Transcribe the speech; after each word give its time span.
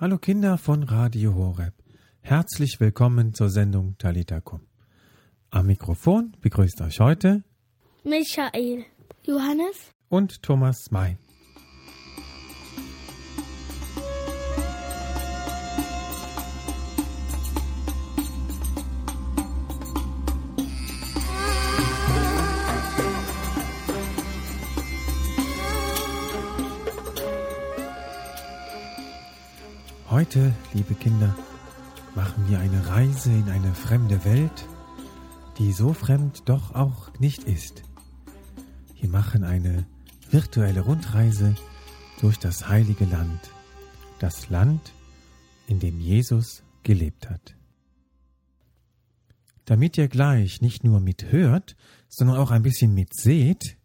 Hallo 0.00 0.16
Kinder 0.16 0.58
von 0.58 0.84
Radio 0.84 1.34
Horeb. 1.34 1.74
Herzlich 2.20 2.78
willkommen 2.78 3.34
zur 3.34 3.50
Sendung 3.50 3.98
Talita 3.98 4.40
Kum. 4.40 4.60
Am 5.50 5.66
Mikrofon 5.66 6.36
begrüßt 6.40 6.82
euch 6.82 7.00
heute 7.00 7.42
Michael, 8.04 8.84
Johannes 9.24 9.92
und 10.08 10.40
Thomas 10.44 10.92
May. 10.92 11.16
Heute, 30.28 30.54
liebe 30.74 30.94
Kinder, 30.94 31.34
machen 32.14 32.50
wir 32.50 32.60
eine 32.60 32.86
Reise 32.86 33.32
in 33.32 33.48
eine 33.48 33.72
fremde 33.72 34.26
Welt, 34.26 34.66
die 35.56 35.72
so 35.72 35.94
fremd 35.94 36.42
doch 36.44 36.74
auch 36.74 37.18
nicht 37.18 37.44
ist. 37.44 37.82
Wir 39.00 39.08
machen 39.08 39.42
eine 39.42 39.86
virtuelle 40.30 40.82
Rundreise 40.82 41.56
durch 42.20 42.38
das 42.38 42.68
heilige 42.68 43.06
Land, 43.06 43.40
das 44.18 44.50
Land, 44.50 44.92
in 45.66 45.80
dem 45.80 45.98
Jesus 45.98 46.62
gelebt 46.82 47.30
hat. 47.30 47.56
Damit 49.64 49.96
ihr 49.96 50.08
gleich 50.08 50.60
nicht 50.60 50.84
nur 50.84 51.00
mithört, 51.00 51.74
sondern 52.10 52.36
auch 52.36 52.50
ein 52.50 52.62
bisschen 52.62 52.92
mitseht, 52.92 53.78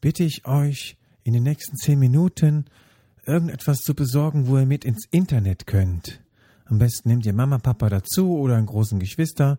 bitte 0.00 0.22
ich 0.22 0.46
euch 0.46 0.96
in 1.24 1.32
den 1.32 1.42
nächsten 1.42 1.76
zehn 1.76 1.98
Minuten 1.98 2.66
irgendetwas 3.28 3.78
zu 3.78 3.94
besorgen, 3.94 4.46
wo 4.46 4.58
ihr 4.58 4.66
mit 4.66 4.84
ins 4.84 5.06
Internet 5.10 5.66
könnt. 5.66 6.20
Am 6.64 6.78
besten 6.78 7.08
nehmt 7.08 7.26
ihr 7.26 7.32
Mama, 7.32 7.58
Papa 7.58 7.88
dazu 7.88 8.36
oder 8.38 8.56
einen 8.56 8.66
großen 8.66 8.98
Geschwister, 8.98 9.58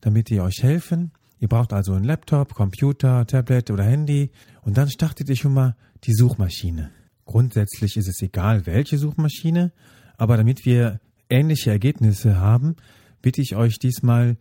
damit 0.00 0.30
die 0.30 0.40
euch 0.40 0.62
helfen. 0.62 1.10
Ihr 1.40 1.48
braucht 1.48 1.72
also 1.72 1.94
einen 1.94 2.04
Laptop, 2.04 2.54
Computer, 2.54 3.26
Tablet 3.26 3.70
oder 3.70 3.84
Handy 3.84 4.30
und 4.62 4.76
dann 4.76 4.88
startet 4.90 5.28
ihr 5.28 5.36
schon 5.36 5.54
mal 5.54 5.76
die 6.04 6.14
Suchmaschine. 6.14 6.90
Grundsätzlich 7.24 7.96
ist 7.96 8.08
es 8.08 8.22
egal, 8.22 8.66
welche 8.66 8.98
Suchmaschine, 8.98 9.72
aber 10.16 10.36
damit 10.36 10.64
wir 10.64 11.00
ähnliche 11.28 11.70
Ergebnisse 11.70 12.36
haben, 12.36 12.76
bitte 13.20 13.42
ich 13.42 13.56
euch 13.56 13.78
diesmal 13.78 14.36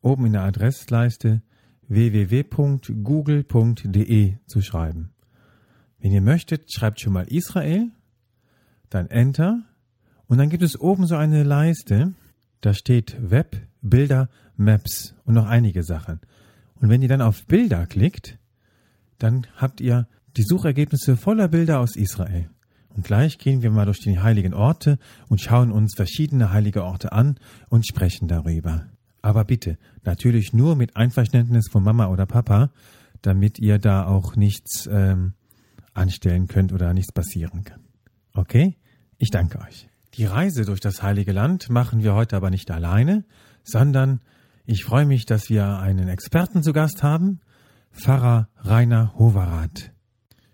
oben 0.00 0.26
in 0.26 0.32
der 0.32 0.42
Adressleiste 0.42 1.42
www.google.de 1.88 2.74
zu 4.46 4.60
schreiben. 4.60 5.10
Wenn 6.00 6.12
ihr 6.12 6.22
möchtet, 6.22 6.72
schreibt 6.72 7.00
schon 7.00 7.12
mal 7.12 7.28
Israel 7.28 7.92
dann 8.94 9.08
Enter 9.08 9.62
und 10.26 10.38
dann 10.38 10.48
gibt 10.48 10.62
es 10.62 10.80
oben 10.80 11.06
so 11.06 11.16
eine 11.16 11.42
Leiste, 11.42 12.14
da 12.60 12.74
steht 12.74 13.16
Web, 13.20 13.60
Bilder, 13.82 14.28
Maps 14.56 15.14
und 15.24 15.34
noch 15.34 15.46
einige 15.46 15.82
Sachen. 15.82 16.20
Und 16.76 16.88
wenn 16.88 17.02
ihr 17.02 17.08
dann 17.08 17.22
auf 17.22 17.46
Bilder 17.46 17.86
klickt, 17.86 18.38
dann 19.18 19.46
habt 19.56 19.80
ihr 19.80 20.08
die 20.36 20.42
Suchergebnisse 20.42 21.16
voller 21.16 21.48
Bilder 21.48 21.80
aus 21.80 21.96
Israel. 21.96 22.48
Und 22.94 23.04
gleich 23.04 23.38
gehen 23.38 23.62
wir 23.62 23.70
mal 23.70 23.86
durch 23.86 24.00
die 24.00 24.18
heiligen 24.18 24.54
Orte 24.54 24.98
und 25.28 25.40
schauen 25.40 25.72
uns 25.72 25.94
verschiedene 25.94 26.52
heilige 26.52 26.84
Orte 26.84 27.12
an 27.12 27.38
und 27.68 27.86
sprechen 27.86 28.28
darüber. 28.28 28.86
Aber 29.22 29.44
bitte, 29.44 29.78
natürlich 30.04 30.52
nur 30.52 30.76
mit 30.76 30.96
Einverständnis 30.96 31.68
von 31.70 31.84
Mama 31.84 32.08
oder 32.08 32.26
Papa, 32.26 32.70
damit 33.22 33.58
ihr 33.58 33.78
da 33.78 34.06
auch 34.06 34.36
nichts 34.36 34.88
ähm, 34.90 35.34
anstellen 35.94 36.48
könnt 36.48 36.72
oder 36.72 36.92
nichts 36.92 37.12
passieren 37.12 37.64
kann. 37.64 37.80
Okay? 38.34 38.76
Ich 39.22 39.30
danke 39.30 39.60
euch. 39.60 39.88
Die 40.14 40.24
Reise 40.24 40.64
durch 40.64 40.80
das 40.80 41.00
Heilige 41.00 41.30
Land 41.30 41.70
machen 41.70 42.02
wir 42.02 42.12
heute 42.12 42.34
aber 42.34 42.50
nicht 42.50 42.72
alleine, 42.72 43.24
sondern 43.62 44.20
ich 44.66 44.82
freue 44.82 45.06
mich, 45.06 45.26
dass 45.26 45.48
wir 45.48 45.78
einen 45.78 46.08
Experten 46.08 46.64
zu 46.64 46.72
Gast 46.72 47.04
haben, 47.04 47.38
Pfarrer 47.92 48.48
Rainer 48.56 49.14
Hoverath. 49.14 49.92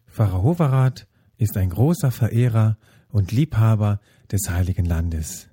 Pfarrer 0.07 0.43
Hoverath 0.43 1.07
ist 1.39 1.57
ein 1.57 1.71
großer 1.71 2.11
Verehrer 2.11 2.77
und 3.09 3.33
Liebhaber 3.33 4.01
des 4.31 4.51
Heiligen 4.51 4.85
Landes. 4.85 5.49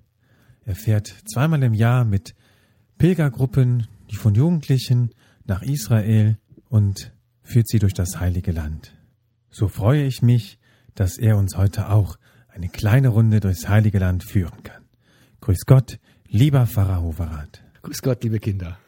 Er 0.65 0.75
fährt 0.75 1.07
zweimal 1.25 1.63
im 1.63 1.73
Jahr 1.73 2.03
mit 2.03 2.35
Pilgergruppen, 2.97 3.87
die 4.11 4.17
von 4.17 4.35
Jugendlichen, 4.35 5.11
nach 5.45 5.61
Israel 5.61 6.37
und 6.67 7.13
führt 7.43 7.69
sie 7.69 7.79
durch 7.79 7.93
das 7.93 8.19
Heilige 8.19 8.51
Land. 8.51 8.93
So 9.51 9.69
freue 9.69 10.03
ich 10.03 10.21
mich, 10.21 10.59
dass 10.95 11.17
er 11.17 11.37
uns 11.37 11.55
heute 11.55 11.87
auch 11.87 12.17
eine 12.55 12.69
kleine 12.69 13.09
Runde 13.09 13.41
durchs 13.41 13.67
Heilige 13.67 13.99
Land 13.99 14.23
führen 14.23 14.63
kann. 14.63 14.85
Grüß 15.41 15.66
Gott, 15.66 15.99
lieber 16.27 16.66
Pfarrer 16.66 17.01
Hoverath. 17.01 17.63
Grüß 17.81 18.01
Gott, 18.01 18.23
liebe 18.23 18.39
Kinder. 18.39 18.79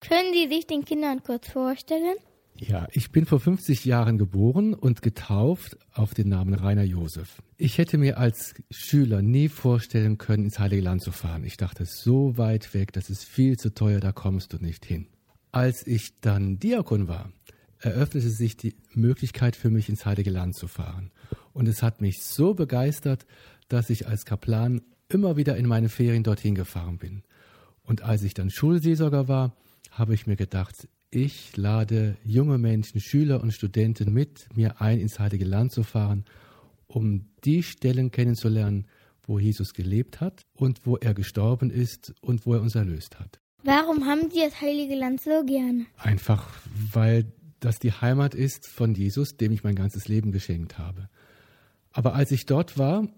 Können 0.00 0.32
Sie 0.34 0.48
sich 0.48 0.66
den 0.66 0.84
Kindern 0.84 1.22
kurz 1.22 1.48
vorstellen? 1.48 2.16
Ja, 2.56 2.86
ich 2.92 3.10
bin 3.10 3.24
vor 3.24 3.40
50 3.40 3.84
Jahren 3.84 4.18
geboren 4.18 4.74
und 4.74 5.00
getauft 5.00 5.76
auf 5.92 6.14
den 6.14 6.28
Namen 6.28 6.54
Rainer 6.54 6.82
Josef. 6.82 7.42
Ich 7.56 7.78
hätte 7.78 7.98
mir 7.98 8.18
als 8.18 8.54
Schüler 8.70 9.22
nie 9.22 9.48
vorstellen 9.48 10.18
können, 10.18 10.44
ins 10.44 10.58
Heilige 10.58 10.82
Land 10.82 11.02
zu 11.02 11.10
fahren. 11.10 11.44
Ich 11.44 11.56
dachte, 11.56 11.84
so 11.84 12.36
weit 12.36 12.74
weg, 12.74 12.92
das 12.92 13.10
ist 13.10 13.24
viel 13.24 13.56
zu 13.56 13.74
teuer, 13.74 14.00
da 14.00 14.12
kommst 14.12 14.52
du 14.52 14.58
nicht 14.58 14.84
hin. 14.84 15.06
Als 15.52 15.86
ich 15.86 16.20
dann 16.20 16.58
Diakon 16.58 17.08
war, 17.08 17.32
eröffnete 17.78 18.28
sich 18.28 18.56
die 18.56 18.74
Möglichkeit 18.92 19.56
für 19.56 19.70
mich, 19.70 19.88
ins 19.88 20.04
Heilige 20.04 20.30
Land 20.30 20.56
zu 20.56 20.68
fahren. 20.68 21.10
Und 21.54 21.68
es 21.68 21.82
hat 21.82 22.02
mich 22.02 22.22
so 22.22 22.52
begeistert, 22.52 23.24
dass 23.68 23.88
ich 23.88 24.06
als 24.06 24.26
Kaplan 24.26 24.82
immer 25.08 25.36
wieder 25.36 25.56
in 25.56 25.66
meine 25.66 25.88
Ferien 25.88 26.22
dorthin 26.22 26.54
gefahren 26.54 26.98
bin. 26.98 27.22
Und 27.82 28.02
als 28.02 28.22
ich 28.22 28.34
dann 28.34 28.50
Schulseelsorger 28.50 29.28
war, 29.28 29.56
habe 29.90 30.14
ich 30.14 30.26
mir 30.26 30.36
gedacht, 30.36 30.88
ich 31.10 31.56
lade 31.56 32.16
junge 32.24 32.58
Menschen, 32.58 33.00
Schüler 33.00 33.40
und 33.40 33.52
Studenten 33.52 34.12
mit, 34.12 34.48
mir 34.54 34.80
ein, 34.80 34.98
ins 34.98 35.20
Heilige 35.20 35.44
Land 35.44 35.72
zu 35.72 35.84
fahren, 35.84 36.24
um 36.88 37.26
die 37.44 37.62
Stellen 37.62 38.10
kennenzulernen, 38.10 38.86
wo 39.26 39.38
Jesus 39.38 39.74
gelebt 39.74 40.20
hat 40.20 40.44
und 40.54 40.80
wo 40.84 40.96
er 40.96 41.14
gestorben 41.14 41.70
ist 41.70 42.12
und 42.20 42.46
wo 42.46 42.54
er 42.54 42.62
uns 42.62 42.74
erlöst 42.74 43.18
hat. 43.20 43.40
Warum 43.62 44.04
haben 44.04 44.28
Sie 44.30 44.40
das 44.40 44.60
Heilige 44.60 44.94
Land 44.96 45.22
so 45.22 45.44
gern? 45.46 45.86
Einfach, 45.96 46.50
weil 46.92 47.32
das 47.60 47.78
die 47.78 47.92
Heimat 47.92 48.34
ist 48.34 48.66
von 48.66 48.94
Jesus, 48.94 49.36
dem 49.36 49.52
ich 49.52 49.64
mein 49.64 49.74
ganzes 49.74 50.08
Leben 50.08 50.32
geschenkt 50.32 50.76
habe. 50.78 51.08
Aber 51.94 52.14
als 52.14 52.32
ich 52.32 52.44
dort 52.44 52.76
war, 52.76 53.08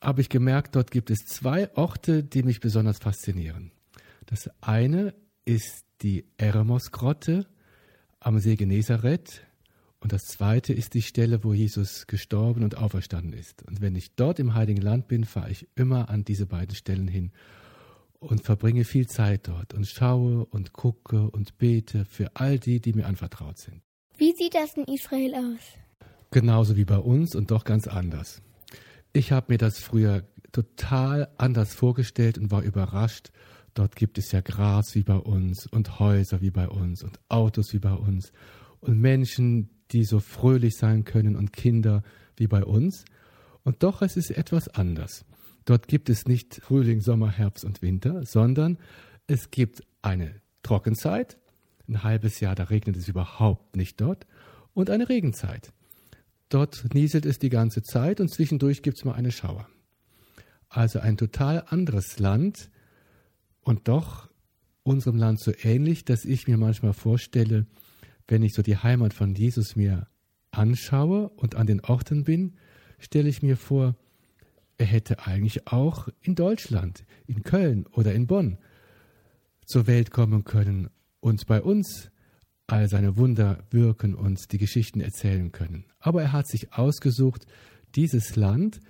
habe 0.00 0.20
ich 0.20 0.28
gemerkt, 0.28 0.76
dort 0.76 0.90
gibt 0.90 1.10
es 1.10 1.24
zwei 1.26 1.74
Orte, 1.74 2.22
die 2.22 2.44
mich 2.44 2.60
besonders 2.60 2.98
faszinieren. 2.98 3.72
Das 4.26 4.50
eine 4.60 5.14
ist 5.44 5.84
die 6.02 6.26
Eremos-Grotte 6.36 7.46
am 8.20 8.38
See 8.38 8.56
Genezareth 8.56 9.42
und 10.00 10.12
das 10.12 10.24
zweite 10.24 10.72
ist 10.72 10.94
die 10.94 11.02
Stelle, 11.02 11.42
wo 11.42 11.54
Jesus 11.54 12.06
gestorben 12.06 12.62
und 12.62 12.76
auferstanden 12.76 13.32
ist. 13.32 13.64
Und 13.64 13.80
wenn 13.80 13.96
ich 13.96 14.14
dort 14.14 14.38
im 14.38 14.54
Heiligen 14.54 14.82
Land 14.82 15.08
bin, 15.08 15.24
fahre 15.24 15.50
ich 15.50 15.66
immer 15.74 16.10
an 16.10 16.24
diese 16.24 16.46
beiden 16.46 16.76
Stellen 16.76 17.08
hin 17.08 17.32
und 18.20 18.44
verbringe 18.44 18.84
viel 18.84 19.06
Zeit 19.08 19.48
dort 19.48 19.74
und 19.74 19.86
schaue 19.86 20.44
und 20.44 20.72
gucke 20.72 21.30
und 21.30 21.56
bete 21.58 22.04
für 22.04 22.30
all 22.34 22.58
die, 22.58 22.80
die 22.80 22.92
mir 22.92 23.06
anvertraut 23.06 23.58
sind. 23.58 23.82
Wie 24.16 24.34
sieht 24.34 24.54
das 24.54 24.74
in 24.74 24.84
Israel 24.84 25.34
aus? 25.34 25.87
Genauso 26.30 26.76
wie 26.76 26.84
bei 26.84 26.98
uns 26.98 27.34
und 27.34 27.50
doch 27.50 27.64
ganz 27.64 27.86
anders. 27.86 28.42
Ich 29.12 29.32
habe 29.32 29.52
mir 29.52 29.58
das 29.58 29.78
früher 29.78 30.24
total 30.52 31.28
anders 31.36 31.74
vorgestellt 31.74 32.38
und 32.38 32.50
war 32.50 32.62
überrascht. 32.62 33.30
Dort 33.74 33.96
gibt 33.96 34.18
es 34.18 34.32
ja 34.32 34.40
Gras 34.40 34.94
wie 34.94 35.02
bei 35.02 35.16
uns 35.16 35.66
und 35.66 35.98
Häuser 35.98 36.40
wie 36.40 36.50
bei 36.50 36.68
uns 36.68 37.02
und 37.02 37.18
Autos 37.28 37.72
wie 37.72 37.78
bei 37.78 37.92
uns 37.92 38.32
und 38.80 39.00
Menschen, 39.00 39.70
die 39.90 40.04
so 40.04 40.20
fröhlich 40.20 40.76
sein 40.76 41.04
können 41.04 41.36
und 41.36 41.52
Kinder 41.52 42.02
wie 42.36 42.46
bei 42.46 42.64
uns. 42.64 43.04
Und 43.64 43.82
doch 43.82 44.02
es 44.02 44.16
ist 44.16 44.30
etwas 44.30 44.68
anders. 44.68 45.24
Dort 45.64 45.88
gibt 45.88 46.08
es 46.08 46.26
nicht 46.26 46.60
Frühling, 46.62 47.00
Sommer, 47.00 47.30
Herbst 47.30 47.64
und 47.64 47.82
Winter, 47.82 48.24
sondern 48.24 48.78
es 49.26 49.50
gibt 49.50 49.82
eine 50.00 50.40
Trockenzeit, 50.62 51.38
ein 51.86 52.02
halbes 52.02 52.40
Jahr, 52.40 52.54
da 52.54 52.64
regnet 52.64 52.96
es 52.96 53.08
überhaupt 53.08 53.76
nicht 53.76 54.00
dort, 54.00 54.26
und 54.74 54.90
eine 54.90 55.08
Regenzeit. 55.08 55.72
Dort 56.48 56.94
nieselt 56.94 57.26
es 57.26 57.38
die 57.38 57.50
ganze 57.50 57.82
Zeit 57.82 58.20
und 58.20 58.28
zwischendurch 58.28 58.82
gibt 58.82 58.96
es 58.98 59.04
mal 59.04 59.14
eine 59.14 59.32
Schauer. 59.32 59.68
Also 60.68 61.00
ein 61.00 61.16
total 61.16 61.64
anderes 61.68 62.18
Land 62.18 62.70
und 63.60 63.88
doch 63.88 64.28
unserem 64.82 65.16
Land 65.16 65.40
so 65.40 65.52
ähnlich, 65.62 66.04
dass 66.04 66.24
ich 66.24 66.48
mir 66.48 66.56
manchmal 66.56 66.94
vorstelle, 66.94 67.66
wenn 68.26 68.42
ich 68.42 68.54
so 68.54 68.62
die 68.62 68.76
Heimat 68.76 69.12
von 69.14 69.34
Jesus 69.34 69.76
mir 69.76 70.06
anschaue 70.50 71.28
und 71.30 71.54
an 71.54 71.66
den 71.66 71.80
Orten 71.80 72.24
bin, 72.24 72.56
stelle 72.98 73.28
ich 73.28 73.42
mir 73.42 73.56
vor, 73.56 73.96
er 74.78 74.86
hätte 74.86 75.26
eigentlich 75.26 75.66
auch 75.66 76.08
in 76.20 76.34
Deutschland, 76.34 77.04
in 77.26 77.42
Köln 77.42 77.86
oder 77.92 78.14
in 78.14 78.26
Bonn 78.26 78.58
zur 79.66 79.86
Welt 79.86 80.10
kommen 80.10 80.44
können 80.44 80.88
und 81.20 81.46
bei 81.46 81.60
uns 81.60 82.10
all 82.68 82.88
seine 82.88 83.16
Wunder 83.16 83.64
wirken 83.70 84.14
und 84.14 84.52
die 84.52 84.58
Geschichten 84.58 85.00
erzählen 85.00 85.50
können. 85.50 85.86
Aber 85.98 86.22
er 86.22 86.32
hat 86.32 86.46
sich 86.46 86.72
ausgesucht, 86.74 87.46
dieses 87.96 88.36
Land, 88.36 88.80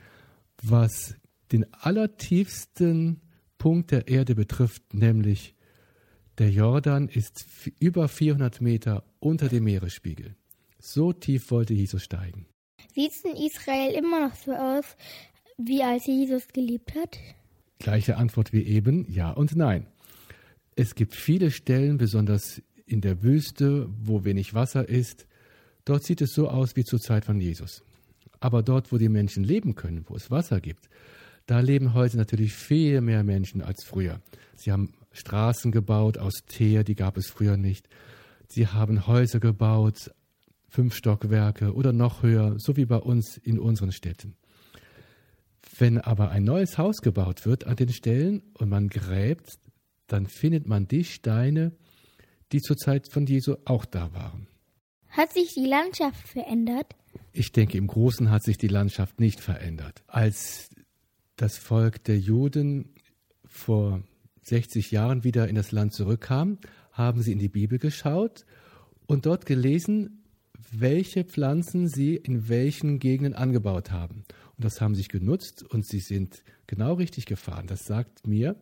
was 0.63 1.15
den 1.53 1.65
allertiefsten 1.73 3.21
Punkt 3.57 3.93
der 3.93 4.09
Erde 4.09 4.35
betrifft, 4.35 4.93
nämlich 4.93 5.55
der 6.39 6.51
Jordan 6.51 7.09
ist 7.09 7.47
über 7.79 8.09
400 8.09 8.61
Meter 8.61 9.05
unter 9.21 9.49
dem 9.49 9.65
Meeresspiegel. 9.65 10.37
So 10.79 11.13
tief 11.13 11.51
wollte 11.51 11.75
Jesus 11.75 12.05
steigen. 12.05 12.47
Sieht 12.95 13.13
es 13.13 13.25
in 13.25 13.37
Israel 13.37 13.95
immer 13.95 14.29
noch 14.29 14.35
so 14.35 14.53
aus, 14.53 14.85
wie 15.57 15.83
als 15.83 16.07
Jesus 16.07 16.49
gelebt 16.49 16.95
hat? 16.95 17.19
Gleiche 17.79 18.17
Antwort 18.17 18.53
wie 18.53 18.63
eben, 18.63 19.11
ja 19.11 19.31
und 19.31 19.57
nein. 19.57 19.87
Es 20.77 20.95
gibt 20.95 21.17
viele 21.17 21.51
Stellen, 21.51 21.99
besonders 21.99 22.63
in 22.89 23.01
der 23.01 23.23
Wüste, 23.23 23.89
wo 24.03 24.25
wenig 24.25 24.55
Wasser 24.55 24.89
ist. 24.89 25.27
Dort 25.85 26.05
sieht 26.05 26.21
es 26.21 26.33
so 26.33 26.49
aus 26.49 26.77
wie 26.77 26.85
zur 26.85 27.01
Zeit 27.01 27.25
von 27.25 27.41
Jesus. 27.41 27.83
Aber 28.41 28.63
dort, 28.63 28.93
wo 28.93 28.99
die 28.99 29.09
Menschen 29.09 29.45
leben 29.45 29.75
können, 29.75 30.05
wo 30.09 30.17
es 30.17 30.31
Wasser 30.31 30.61
gibt, 30.61 30.89
da 31.47 31.61
leben 31.61 31.95
heute 31.95 32.17
natürlich 32.17 32.53
viel 32.53 33.01
mehr 33.01 33.25
Menschen 33.25 33.63
als 33.63 33.85
früher. 33.85 34.21
Sie 34.55 34.71
haben 34.71 34.93
Straßen 35.13 35.73
gebaut 35.73 36.19
aus 36.19 36.45
Teer, 36.47 36.85
die 36.85 36.95
gab 36.95 37.17
es 37.17 37.29
früher 37.29 37.57
nicht. 37.57 37.89
Sie 38.49 38.67
haben 38.67 39.07
Häuser 39.07 39.41
gebaut, 39.41 40.11
fünf 40.69 40.95
Stockwerke 40.95 41.75
oder 41.75 41.93
noch 41.93 42.23
höher, 42.23 42.59
so 42.59 42.77
wie 42.77 42.85
bei 42.85 42.99
uns 42.99 43.39
in 43.39 43.59
unseren 43.59 43.93
Städten. 43.93 44.37
Wenn 45.79 45.99
aber 45.99 46.31
ein 46.31 46.45
neues 46.45 46.77
Haus 46.77 46.99
gebaut 46.99 47.47
wird 47.47 47.67
an 47.67 47.77
den 47.77 47.89
Stellen 47.91 48.43
und 48.55 48.69
man 48.69 48.89
gräbt, 48.89 49.59
dann 50.07 50.27
findet 50.27 50.67
man 50.67 50.89
die 50.89 51.05
Steine, 51.05 51.73
die 52.53 52.61
zur 52.61 52.77
Zeit 52.77 53.09
von 53.09 53.27
Jesu 53.27 53.57
auch 53.65 53.85
da 53.85 54.13
waren. 54.15 54.47
Hat 55.09 55.33
sich 55.33 55.55
die 55.55 55.67
Landschaft 55.67 56.29
verändert? 56.29 56.95
Ich 57.33 57.53
denke, 57.53 57.79
im 57.79 57.87
Großen 57.87 58.31
hat 58.31 58.43
sich 58.43 58.59
die 58.59 58.69
Landschaft 58.69 59.21
nicht 59.21 59.41
verändert. 59.41 60.03
Als 60.07 60.71
das 61.37 61.57
Volk 61.57 62.05
der 62.05 62.19
Juden 62.19 62.95
vor 63.47 64.03
60 64.43 64.91
Jahren 64.91 65.25
wieder 65.25 65.49
in 65.49 65.55
das 65.55 65.73
Land 65.73 65.93
zurückkam, 65.95 66.59
haben 66.93 67.23
sie 67.23 67.33
in 67.33 67.39
die 67.39 67.49
Bibel 67.49 67.79
geschaut 67.79 68.45
und 69.07 69.27
dort 69.27 69.47
gelesen, 69.47 70.25
welche 70.73 71.25
Pflanzen 71.25 71.89
sie 71.89 72.17
in 72.17 72.49
welchen 72.49 72.99
Gegenden 72.99 73.35
angebaut 73.35 73.91
haben. 73.91 74.25
Und 74.57 74.65
das 74.65 74.81
haben 74.81 74.95
sich 74.95 75.09
genutzt 75.09 75.63
und 75.63 75.87
sie 75.87 76.01
sind 76.01 76.43
genau 76.67 76.95
richtig 76.95 77.27
gefahren. 77.27 77.67
Das 77.67 77.87
sagt 77.87 78.27
mir, 78.27 78.57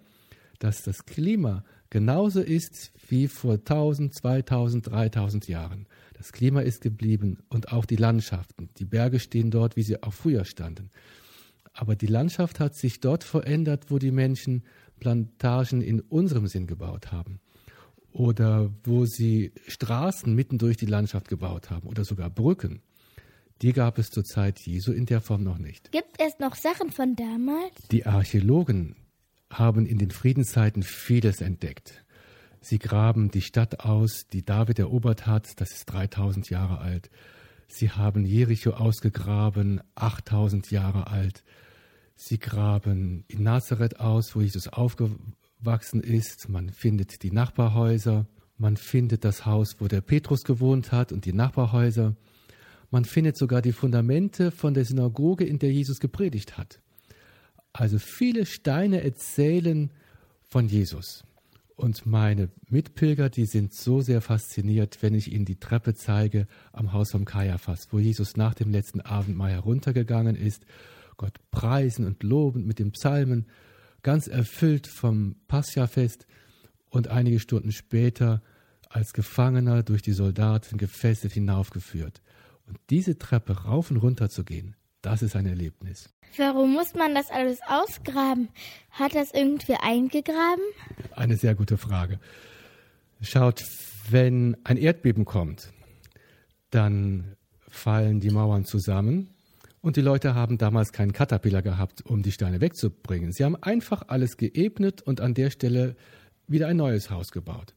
dass 0.59 0.83
das 0.83 1.07
Klima 1.07 1.65
genauso 1.91 2.41
ist 2.41 2.93
wie 3.09 3.29
vor 3.29 3.55
1000, 3.55 4.15
2000, 4.15 4.87
3000 4.87 5.49
Jahren. 5.49 5.87
Das 6.15 6.33
Klima 6.33 6.61
ist 6.61 6.81
geblieben 6.81 7.39
und 7.49 7.73
auch 7.73 7.85
die 7.85 7.97
Landschaften. 7.97 8.71
Die 8.79 8.85
Berge 8.85 9.21
stehen 9.21 9.51
dort, 9.51 9.77
wie 9.77 9.83
sie 9.83 10.03
auch 10.03 10.13
früher 10.13 10.45
standen. 10.45 10.91
Aber 11.73 11.95
die 11.95 12.07
Landschaft 12.07 12.59
hat 12.59 12.75
sich 12.75 13.01
dort 13.01 13.23
verändert, 13.23 13.91
wo 13.91 13.99
die 13.99 14.11
Menschen 14.11 14.63
Plantagen 14.99 15.83
in 15.83 16.01
unserem 16.01 16.47
Sinn 16.47 16.67
gebaut 16.67 17.13
haben. 17.13 17.41
Oder 18.13 18.73
wo 18.83 19.05
sie 19.05 19.53
Straßen 19.67 20.35
mitten 20.35 20.57
durch 20.57 20.79
die 20.79 20.87
Landschaft 20.87 21.29
gebaut 21.29 21.69
haben 21.71 21.87
oder 21.87 22.05
sogar 22.05 22.31
Brücken. 22.31 22.81
Die 23.63 23.73
gab 23.73 23.99
es 23.99 24.11
zur 24.11 24.25
Zeit 24.25 24.59
Jesu 24.61 24.93
in 24.93 25.05
der 25.07 25.21
Form 25.21 25.43
noch 25.43 25.59
nicht. 25.59 25.93
Gibt 25.93 26.19
es 26.19 26.39
noch 26.39 26.55
Sachen 26.55 26.91
von 26.91 27.15
damals? 27.15 27.75
Die 27.91 28.07
Archäologen 28.07 28.97
haben 29.51 29.87
in 29.87 29.99
den 29.99 30.11
Friedenszeiten 30.11 30.83
vieles 30.83 31.41
entdeckt. 31.41 32.05
Sie 32.61 32.79
graben 32.79 33.31
die 33.31 33.43
Stadt 33.43 33.81
aus, 33.81 34.27
die 34.27 34.45
David 34.45 34.79
erobert 34.79 35.27
hat, 35.27 35.61
das 35.61 35.73
ist 35.73 35.87
3000 35.87 36.51
Jahre 36.51 36.79
alt. 36.79 37.11
Sie 37.69 37.91
haben 37.91 38.25
Jericho 38.25 38.71
ausgegraben, 38.71 39.81
8000 39.95 40.71
Jahre 40.71 41.09
alt. 41.09 41.45
Sie 42.15 42.39
graben 42.39 43.25
in 43.29 43.43
Nazareth 43.43 44.01
aus, 44.01 44.35
wo 44.35 44.41
Jesus 44.41 44.69
aufgewachsen 44.69 46.01
ist. 46.01 46.49
Man 46.49 46.71
findet 46.71 47.23
die 47.23 47.31
Nachbarhäuser. 47.31 48.27
Man 48.57 48.77
findet 48.77 49.25
das 49.25 49.45
Haus, 49.45 49.77
wo 49.81 49.87
der 49.87 50.01
Petrus 50.01 50.43
gewohnt 50.45 50.93
hat 50.93 51.13
und 51.13 51.25
die 51.25 51.35
Nachbarhäuser. 51.35 52.17
Man 52.91 53.05
findet 53.05 53.37
sogar 53.37 53.61
die 53.61 53.73
Fundamente 53.73 54.51
von 54.51 54.73
der 54.73 54.85
Synagoge, 54.85 55.45
in 55.45 55.59
der 55.59 55.73
Jesus 55.73 56.01
gepredigt 56.01 56.57
hat. 56.57 56.81
Also 57.79 57.99
viele 57.99 58.47
Steine 58.47 59.03
erzählen 59.05 59.91
von 60.49 60.67
Jesus. 60.67 61.25
Und 61.75 62.07
meine 62.07 62.49
Mitpilger, 62.71 63.29
die 63.29 63.45
sind 63.45 63.75
so 63.75 64.01
sehr 64.01 64.23
fasziniert, 64.23 65.03
wenn 65.03 65.13
ich 65.13 65.31
ihnen 65.31 65.45
die 65.45 65.61
Treppe 65.61 65.93
zeige 65.93 66.47
am 66.73 66.95
Haus 66.95 67.11
vom 67.11 67.27
Kaiaphas, 67.27 67.89
wo 67.91 67.99
Jesus 67.99 68.35
nach 68.39 68.55
dem 68.55 68.71
letzten 68.71 69.03
Abendmahl 69.03 69.51
heruntergegangen 69.51 70.37
ist 70.37 70.65
Gott 71.19 71.39
preisen 71.51 72.07
und 72.07 72.23
loben 72.23 72.67
mit 72.67 72.79
den 72.79 72.93
Psalmen, 72.93 73.47
ganz 74.03 74.27
erfüllt 74.27 74.87
vom 74.87 75.37
Pascha-Fest 75.47 76.27
und 76.89 77.09
einige 77.09 77.41
Stunden 77.41 77.73
später 77.73 78.43
als 78.89 79.13
Gefangener 79.13 79.83
durch 79.83 80.01
die 80.01 80.13
Soldaten 80.13 80.79
gefesselt 80.79 81.35
hinaufgeführt. 81.35 82.23
Und 82.67 82.79
diese 82.89 83.19
Treppe 83.19 83.65
rauf 83.65 83.91
und 83.91 83.99
runter 83.99 84.31
zu 84.31 84.45
gehen, 84.45 84.77
das 85.07 85.23
ist 85.23 85.37
ein 85.37 85.47
Erlebnis. 85.47 86.11
Warum 86.37 86.73
muss 86.73 86.95
man 86.95 87.15
das 87.15 87.31
alles 87.31 87.61
ausgraben? 87.69 88.49
Hat 88.91 89.15
das 89.15 89.33
irgendwie 89.33 89.77
eingegraben? 89.81 90.65
Eine 91.15 91.37
sehr 91.37 91.55
gute 91.55 91.79
Frage. 91.79 92.19
Schaut, 93.21 93.63
wenn 94.11 94.57
ein 94.65 94.77
Erdbeben 94.77 95.25
kommt, 95.25 95.73
dann 96.71 97.37
fallen 97.69 98.19
die 98.19 98.31
Mauern 98.31 98.65
zusammen 98.65 99.31
und 99.81 99.95
die 99.97 100.01
Leute 100.01 100.35
haben 100.35 100.59
damals 100.59 100.93
keinen 100.93 101.13
Caterpillar 101.13 101.63
gehabt, 101.63 102.05
um 102.05 102.23
die 102.25 102.33
Steine 102.33 102.61
wegzubringen. 102.61 103.31
Sie 103.31 103.45
haben 103.45 103.55
einfach 103.63 104.03
alles 104.09 104.37
geebnet 104.37 105.03
und 105.03 105.21
an 105.21 105.35
der 105.35 105.51
Stelle 105.51 105.95
wieder 106.49 106.67
ein 106.67 106.79
neues 106.79 107.11
Haus 107.11 107.31
gebaut. 107.31 107.75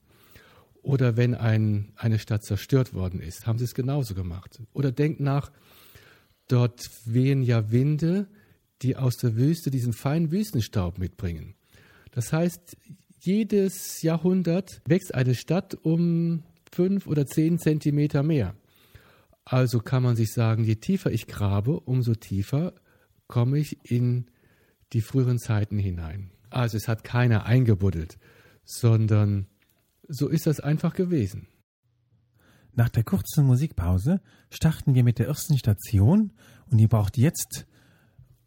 Oder 0.82 1.16
wenn 1.16 1.36
ein, 1.36 1.92
eine 1.96 2.18
Stadt 2.18 2.44
zerstört 2.44 2.96
worden 2.96 3.20
ist, 3.20 3.46
haben 3.46 3.60
sie 3.60 3.66
es 3.66 3.76
genauso 3.76 4.16
gemacht. 4.16 4.60
Oder 4.74 4.92
denkt 4.92 5.20
nach, 5.20 5.52
dort 6.50 6.90
wehen 7.06 7.42
ja 7.42 7.72
Winde, 7.72 8.28
die 8.82 8.98
aus 8.98 9.18
der 9.18 9.38
Wüste 9.38 9.72
diesen 9.72 9.94
feinen 9.94 10.32
Wüstenstaub 10.32 10.98
mitbringen. 10.98 11.56
Das 12.12 12.34
heißt, 12.34 12.78
jedes 13.20 14.02
Jahrhundert 14.02 14.82
wächst 14.86 15.14
eine 15.14 15.36
Stadt 15.36 15.76
um 15.76 16.44
fünf 16.72 17.08
oder 17.08 17.26
zehn 17.26 17.60
Zentimeter 17.60 18.24
mehr. 18.24 18.56
Also 19.46 19.80
kann 19.80 20.04
man 20.04 20.16
sich 20.16 20.32
sagen, 20.32 20.64
je 20.64 20.76
tiefer 20.76 21.12
ich 21.12 21.28
grabe, 21.28 21.80
umso 21.80 22.14
tiefer 22.14 22.74
komme 23.28 23.58
ich 23.58 23.78
in 23.90 24.28
die 24.94 25.02
früheren 25.02 25.40
Zeiten 25.40 25.78
hinein. 25.78 26.32
Also 26.50 26.78
es 26.78 26.88
hat 26.88 27.04
keiner 27.04 27.46
eingebuddelt, 27.46 28.18
sondern 28.64 29.48
so 30.08 30.28
ist 30.28 30.48
das 30.48 30.60
einfach 30.60 30.94
gewesen. 30.94 31.48
Nach 32.80 32.88
der 32.88 33.04
kurzen 33.04 33.46
Musikpause 33.46 34.22
starten 34.50 34.96
wir 34.96 35.04
mit 35.04 35.20
der 35.20 35.28
ersten 35.28 35.58
Station 35.58 36.32
und 36.72 36.80
ihr 36.80 36.88
braucht 36.88 37.18
jetzt 37.18 37.68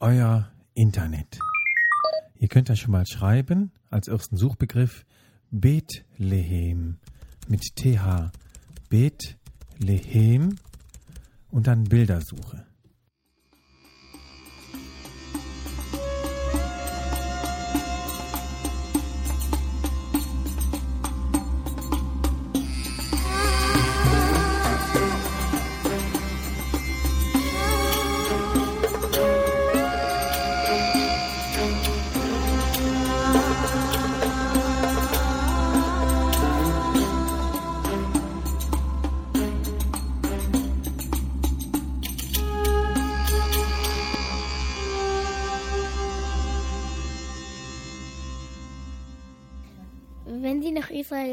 euer 0.01 0.51
Internet. 0.73 1.39
Ihr 2.37 2.49
könnt 2.49 2.71
da 2.71 2.75
schon 2.75 2.93
mal 2.93 3.05
schreiben 3.07 3.73
als 3.91 4.09
ersten 4.09 4.39
Suchbegriff 4.39 5.05
Bethlehem 5.51 6.97
mit 7.47 7.77
TH. 7.77 8.33
Bethlehem 8.89 10.57
und 11.51 11.67
dann 11.67 11.85
Bildersuche. 11.85 12.65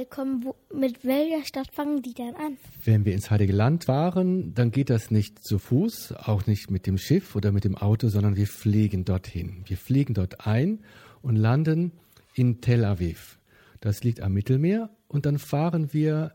Kommen, 0.05 0.43
wo, 0.43 0.55
mit 0.73 1.03
welcher 1.03 1.45
Stadt 1.45 1.71
fangen 1.71 2.01
die 2.01 2.13
dann 2.13 2.35
an? 2.35 2.57
Wenn 2.83 3.05
wir 3.05 3.13
ins 3.13 3.29
Heilige 3.31 3.53
Land 3.53 3.87
waren, 3.87 4.53
dann 4.53 4.71
geht 4.71 4.89
das 4.89 5.11
nicht 5.11 5.43
zu 5.43 5.59
Fuß, 5.59 6.13
auch 6.13 6.45
nicht 6.47 6.71
mit 6.71 6.87
dem 6.87 6.97
Schiff 6.97 7.35
oder 7.35 7.51
mit 7.51 7.63
dem 7.63 7.75
Auto, 7.75 8.09
sondern 8.09 8.35
wir 8.35 8.47
fliegen 8.47 9.05
dorthin. 9.05 9.63
Wir 9.67 9.77
fliegen 9.77 10.13
dort 10.13 10.45
ein 10.45 10.79
und 11.21 11.35
landen 11.35 11.91
in 12.33 12.61
Tel 12.61 12.85
Aviv. 12.85 13.39
Das 13.79 14.03
liegt 14.03 14.21
am 14.21 14.33
Mittelmeer 14.33 14.89
und 15.07 15.25
dann 15.25 15.39
fahren 15.39 15.93
wir 15.93 16.33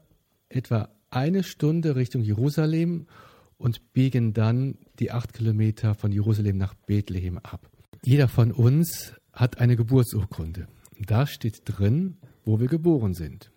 etwa 0.49 0.89
eine 1.11 1.43
Stunde 1.43 1.97
Richtung 1.97 2.23
Jerusalem 2.23 3.07
und 3.57 3.93
biegen 3.93 4.33
dann 4.33 4.79
die 4.99 5.11
acht 5.13 5.33
Kilometer 5.33 5.95
von 5.95 6.13
Jerusalem 6.13 6.57
nach 6.57 6.75
Bethlehem 6.75 7.39
ab. 7.39 7.71
Jeder 8.05 8.29
von 8.29 8.53
uns 8.53 9.15
hat 9.33 9.59
eine 9.59 9.77
Geburtsurkunde. 9.77 10.69
Da 10.99 11.27
steht 11.27 11.63
drin, 11.65 12.19
wo 12.45 12.61
wir 12.61 12.69
geboren 12.69 13.15
sind. 13.15 13.51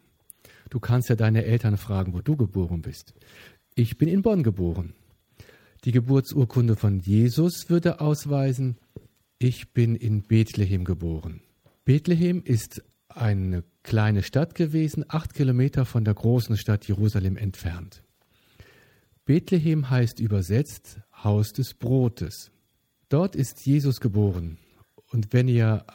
Du 0.70 0.80
kannst 0.80 1.10
ja 1.10 1.16
deine 1.16 1.46
Eltern 1.46 1.78
fragen, 1.78 2.14
wo 2.14 2.22
du 2.22 2.36
geboren 2.36 2.82
bist. 2.82 3.14
Ich 3.76 3.98
bin 3.98 4.10
in 4.10 4.22
Bonn 4.22 4.44
geboren. 4.44 4.94
Die 5.84 5.92
Geburtsurkunde 5.92 6.76
von 6.76 7.00
Jesus 7.00 7.70
würde 7.70 8.02
ausweisen, 8.02 8.78
ich 9.40 9.74
bin 9.74 9.96
in 9.96 10.24
Bethlehem 10.24 10.84
geboren. 10.84 11.42
Bethlehem 11.86 12.42
ist 12.44 12.84
eine 13.08 13.64
kleine 13.84 14.24
Stadt 14.24 14.56
gewesen, 14.56 15.06
acht 15.08 15.34
Kilometer 15.34 15.86
von 15.86 16.04
der 16.04 16.16
großen 16.16 16.58
Stadt 16.58 16.88
Jerusalem 16.88 17.38
entfernt. 17.38 18.04
Bethlehem 19.26 19.90
heißt 19.90 20.20
übersetzt 20.20 21.00
Haus 21.24 21.54
des 21.54 21.74
Brotes. 21.74 22.52
Dort 23.10 23.36
ist 23.36 23.66
Jesus 23.66 24.00
geboren. 24.00 24.58
Und 25.12 25.34
wenn 25.34 25.48
ihr 25.48 25.86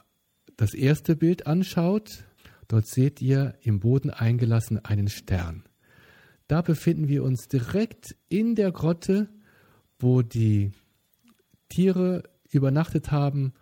das 0.57 0.75
erste 0.75 1.17
Bild 1.17 1.47
anschaut, 1.47 2.25
dort 2.73 2.87
seht 2.87 3.21
ihr 3.21 3.55
im 3.61 3.81
Boden 3.81 4.09
eingelassen 4.09 4.83
einen 4.83 5.09
Stern. 5.09 5.65
Da 6.49 6.63
befinden 6.63 7.07
wir 7.07 7.23
uns 7.23 7.47
direkt 7.47 8.17
in 8.31 8.55
der 8.55 8.73
Grotte, 8.73 9.29
wo 9.99 10.23
die 10.23 10.73
Tiere 11.69 12.23
übernachtet 12.51 13.11
haben, 13.11 13.53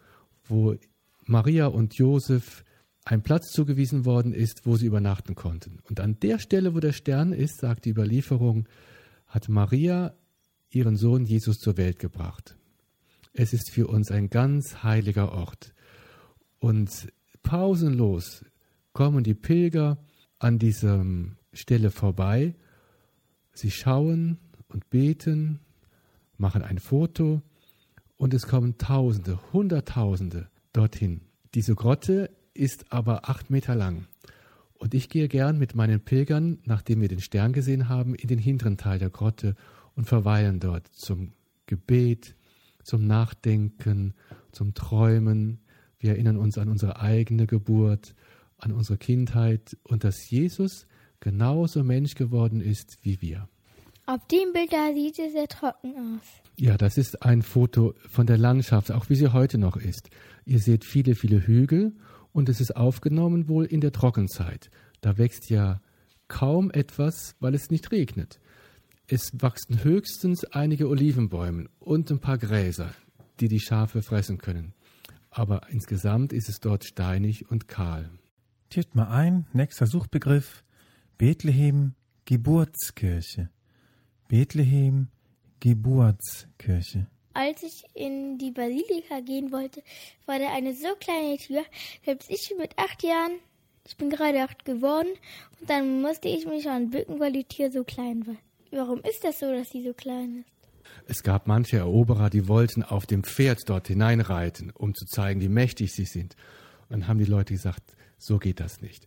wo 0.44 0.76
Maria 1.24 1.66
und 1.66 1.94
Josef 1.94 2.64
ein 3.04 3.22
Platz 3.22 3.50
zugewiesen 3.50 4.04
worden 4.04 4.32
ist, 4.32 4.64
wo 4.64 4.76
sie 4.76 4.86
übernachten 4.86 5.34
konnten. 5.34 5.80
Und 5.88 5.98
an 5.98 6.20
der 6.20 6.38
Stelle, 6.38 6.74
wo 6.76 6.78
der 6.78 6.92
Stern 6.92 7.32
ist, 7.32 7.58
sagt 7.58 7.86
die 7.86 7.90
Überlieferung, 7.90 8.68
hat 9.26 9.48
Maria 9.48 10.14
ihren 10.70 10.96
Sohn 10.96 11.24
Jesus 11.24 11.58
zur 11.58 11.76
Welt 11.76 11.98
gebracht. 11.98 12.56
Es 13.32 13.52
ist 13.52 13.70
für 13.70 13.88
uns 13.88 14.12
ein 14.12 14.30
ganz 14.30 14.84
heiliger 14.84 15.32
Ort. 15.32 15.74
Und 16.60 17.12
pausenlos 17.42 18.44
kommen 18.92 19.24
die 19.24 19.34
Pilger 19.34 19.98
an 20.38 20.58
dieser 20.58 21.04
Stelle 21.52 21.90
vorbei. 21.90 22.54
Sie 23.52 23.70
schauen 23.70 24.38
und 24.68 24.88
beten, 24.90 25.60
machen 26.36 26.62
ein 26.62 26.78
Foto 26.78 27.42
und 28.16 28.34
es 28.34 28.46
kommen 28.46 28.78
Tausende, 28.78 29.38
Hunderttausende 29.52 30.48
dorthin. 30.72 31.22
Diese 31.54 31.74
Grotte 31.74 32.30
ist 32.54 32.92
aber 32.92 33.28
acht 33.28 33.50
Meter 33.50 33.74
lang. 33.74 34.06
Und 34.74 34.94
ich 34.94 35.08
gehe 35.10 35.28
gern 35.28 35.58
mit 35.58 35.74
meinen 35.74 36.00
Pilgern, 36.00 36.58
nachdem 36.64 37.02
wir 37.02 37.08
den 37.08 37.20
Stern 37.20 37.52
gesehen 37.52 37.88
haben, 37.88 38.14
in 38.14 38.28
den 38.28 38.38
hinteren 38.38 38.78
Teil 38.78 38.98
der 38.98 39.10
Grotte 39.10 39.54
und 39.94 40.06
verweilen 40.06 40.58
dort 40.58 40.88
zum 40.88 41.32
Gebet, 41.66 42.34
zum 42.82 43.06
Nachdenken, 43.06 44.14
zum 44.52 44.72
Träumen. 44.72 45.60
Wir 45.98 46.12
erinnern 46.12 46.38
uns 46.38 46.56
an 46.56 46.68
unsere 46.70 47.00
eigene 47.00 47.46
Geburt, 47.46 48.14
an 48.60 48.72
unsere 48.72 48.98
Kindheit 48.98 49.76
und 49.82 50.04
dass 50.04 50.30
Jesus 50.30 50.86
genauso 51.20 51.82
Mensch 51.84 52.14
geworden 52.14 52.60
ist 52.60 52.98
wie 53.02 53.20
wir. 53.20 53.48
Auf 54.06 54.26
dem 54.26 54.52
Bild 54.52 54.72
da 54.72 54.92
sieht 54.92 55.18
es 55.18 55.32
sehr 55.32 55.46
trocken 55.46 55.94
aus. 55.94 56.26
Ja, 56.56 56.76
das 56.76 56.98
ist 56.98 57.22
ein 57.22 57.42
Foto 57.42 57.94
von 58.08 58.26
der 58.26 58.38
Landschaft, 58.38 58.90
auch 58.90 59.08
wie 59.08 59.14
sie 59.14 59.32
heute 59.32 59.56
noch 59.56 59.76
ist. 59.76 60.10
Ihr 60.44 60.58
seht 60.58 60.84
viele, 60.84 61.14
viele 61.14 61.46
Hügel 61.46 61.92
und 62.32 62.48
es 62.48 62.60
ist 62.60 62.76
aufgenommen 62.76 63.48
wohl 63.48 63.66
in 63.66 63.80
der 63.80 63.92
Trockenzeit. 63.92 64.70
Da 65.00 65.16
wächst 65.16 65.48
ja 65.48 65.80
kaum 66.28 66.70
etwas, 66.70 67.36
weil 67.40 67.54
es 67.54 67.70
nicht 67.70 67.92
regnet. 67.92 68.40
Es 69.06 69.30
wachsen 69.34 69.82
höchstens 69.82 70.44
einige 70.44 70.88
Olivenbäume 70.88 71.68
und 71.78 72.10
ein 72.10 72.20
paar 72.20 72.38
Gräser, 72.38 72.92
die 73.40 73.48
die 73.48 73.60
Schafe 73.60 74.02
fressen 74.02 74.38
können. 74.38 74.74
Aber 75.30 75.68
insgesamt 75.70 76.32
ist 76.32 76.48
es 76.48 76.60
dort 76.60 76.84
steinig 76.84 77.50
und 77.50 77.68
kahl. 77.68 78.10
Tippt 78.70 78.94
mal 78.94 79.08
ein, 79.08 79.46
nächster 79.52 79.88
Suchbegriff, 79.88 80.62
Bethlehem 81.18 81.96
Geburtskirche. 82.24 83.50
Bethlehem 84.28 85.08
Geburtskirche. 85.58 87.08
Als 87.34 87.64
ich 87.64 87.82
in 87.94 88.38
die 88.38 88.52
Basilika 88.52 89.18
gehen 89.26 89.50
wollte, 89.50 89.82
war 90.24 90.38
da 90.38 90.54
eine 90.54 90.72
so 90.72 90.86
kleine 91.00 91.36
Tür, 91.38 91.64
selbst 92.04 92.30
ich 92.30 92.54
mit 92.56 92.78
acht 92.78 93.02
Jahren, 93.02 93.40
ich 93.88 93.96
bin 93.96 94.08
gerade 94.08 94.40
acht 94.44 94.64
geworden, 94.64 95.08
und 95.58 95.68
dann 95.68 96.00
musste 96.00 96.28
ich 96.28 96.46
mich 96.46 96.62
schon 96.62 96.90
bücken, 96.90 97.18
weil 97.18 97.32
die 97.32 97.42
Tür 97.42 97.72
so 97.72 97.82
klein 97.82 98.24
war. 98.24 98.36
Warum 98.70 99.00
ist 99.00 99.24
das 99.24 99.40
so, 99.40 99.50
dass 99.50 99.70
sie 99.70 99.82
so 99.82 99.94
klein 99.94 100.44
ist? 100.44 100.70
Es 101.08 101.24
gab 101.24 101.48
manche 101.48 101.78
Eroberer, 101.78 102.30
die 102.30 102.46
wollten 102.46 102.84
auf 102.84 103.06
dem 103.06 103.24
Pferd 103.24 103.62
dort 103.66 103.88
hineinreiten, 103.88 104.70
um 104.70 104.94
zu 104.94 105.06
zeigen, 105.06 105.40
wie 105.40 105.48
mächtig 105.48 105.92
sie 105.92 106.04
sind. 106.04 106.36
Und 106.88 107.00
dann 107.00 107.08
haben 107.08 107.18
die 107.18 107.24
Leute 107.24 107.54
gesagt, 107.54 107.96
so 108.20 108.38
geht 108.38 108.60
das 108.60 108.80
nicht. 108.80 109.06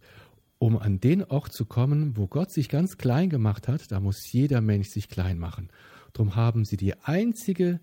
Um 0.60 0.78
an 0.78 1.00
den 1.00 1.24
Ort 1.24 1.52
zu 1.54 1.66
kommen, 1.66 2.18
wo 2.18 2.28
Gott 2.28 2.52
sich 2.52 2.70
ganz 2.70 2.98
klein 2.98 3.30
gemacht 3.30 3.68
hat, 3.68 3.92
da 3.92 4.00
muss 4.00 4.32
jeder 4.32 4.62
Mensch 4.62 4.90
sich 4.90 5.10
klein 5.10 5.38
machen. 5.38 5.70
Darum 6.14 6.36
haben 6.36 6.66
sie 6.66 6.78
die 6.78 6.98
einzige 7.04 7.80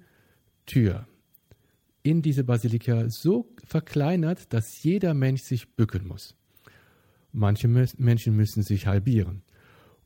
Tür 0.67 1.07
in 2.03 2.23
diese 2.23 2.45
Basilika 2.45 3.11
so 3.11 3.49
verkleinert, 3.65 4.53
dass 4.53 4.83
jeder 4.83 5.15
Mensch 5.15 5.43
sich 5.43 5.77
bücken 5.77 6.07
muss. 6.07 6.35
Manche 7.33 7.69
Menschen 7.69 8.35
müssen 8.35 8.63
sich 8.63 8.87
halbieren. 8.87 9.43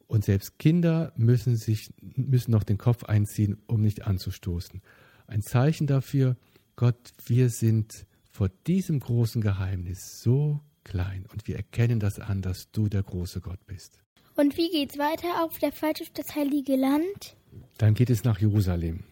Und 0.07 0.25
selbst 0.25 0.59
Kinder 0.59 1.13
müssen, 1.17 1.57
sich, 1.57 1.91
müssen 2.01 2.51
noch 2.51 2.65
den 2.65 2.79
Kopf 2.79 3.05
einziehen, 3.05 3.57
um 3.67 3.81
nicht 3.81 4.07
anzustoßen. 4.07 4.83
Ein 5.27 5.43
Zeichen 5.43 5.87
dafür, 5.87 6.37
Gott, 6.77 7.13
wir 7.25 7.49
sind 7.49 8.07
vor 8.31 8.51
diesem 8.67 9.01
großen 9.01 9.41
Geheimnis 9.41 10.21
so 10.21 10.61
klein 10.85 11.27
und 11.33 11.49
wir 11.49 11.57
erkennen 11.57 11.99
das 11.99 12.19
an, 12.19 12.43
dass 12.43 12.71
du 12.71 12.89
der 12.89 13.03
große 13.03 13.41
Gott 13.41 13.65
bist. 13.67 13.99
Und 14.37 14.57
wie 14.57 14.71
geht's 14.71 14.99
weiter 14.99 15.45
auf 15.45 15.59
der 15.59 15.73
Fahrt 15.73 16.01
durch 16.01 16.13
das 16.13 16.35
Heilige 16.35 16.77
Land? 16.77 17.37
Dann 17.79 17.95
geht 17.95 18.11
es 18.11 18.25
nach 18.25 18.41
Jerusalem. 18.41 19.05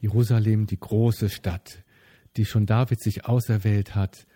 Jerusalem, 0.00 0.66
die 0.66 0.78
große 0.78 1.28
Stadt, 1.28 1.82
die 2.36 2.44
schon 2.44 2.66
David 2.66 3.00
sich 3.00 3.26
auserwählt 3.26 3.94
hat, 3.94 4.26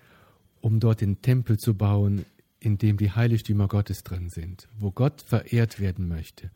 um 0.60 0.80
dort 0.80 1.00
den 1.00 1.22
Tempel 1.22 1.58
zu 1.58 1.74
bauen, 1.74 2.24
in 2.58 2.78
dem 2.78 2.96
die 2.96 3.12
Heiligtümer 3.12 3.68
Gottes 3.68 4.02
drin 4.02 4.28
sind, 4.30 4.68
wo 4.78 4.90
Gott 4.90 5.22
verehrt 5.22 5.80
werden 5.80 6.08
möchte, 6.08 6.50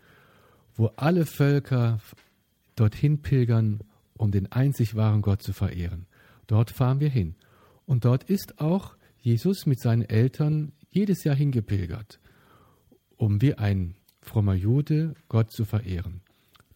wo 0.75 0.87
alle 0.97 1.27
Völker 1.27 2.01
dorthin 2.75 3.23
pilgern, 3.23 3.81
um 4.15 4.31
den 4.31 4.51
einzig 4.51 4.95
wahren 4.95 5.23
Gott 5.23 5.43
zu 5.43 5.53
verehren. 5.53 6.07
Dort 6.47 6.71
fahren 6.71 7.01
wir 7.01 7.11
hin. 7.11 7.35
Und 7.87 8.05
dort 8.05 8.25
ist 8.25 8.61
auch 8.61 8.97
Jesus 9.21 9.67
mit 9.67 9.81
seinen 9.81 10.03
Eltern 10.03 10.73
jedes 10.91 11.25
Jahr 11.25 11.37
hingepilgert, 11.37 12.21
um 13.17 13.41
wie 13.43 13.55
ein 13.55 13.95
frommer 14.21 14.55
Jude 14.55 15.15
Gott 15.29 15.51
zu 15.51 15.65
verehren. 15.65 16.23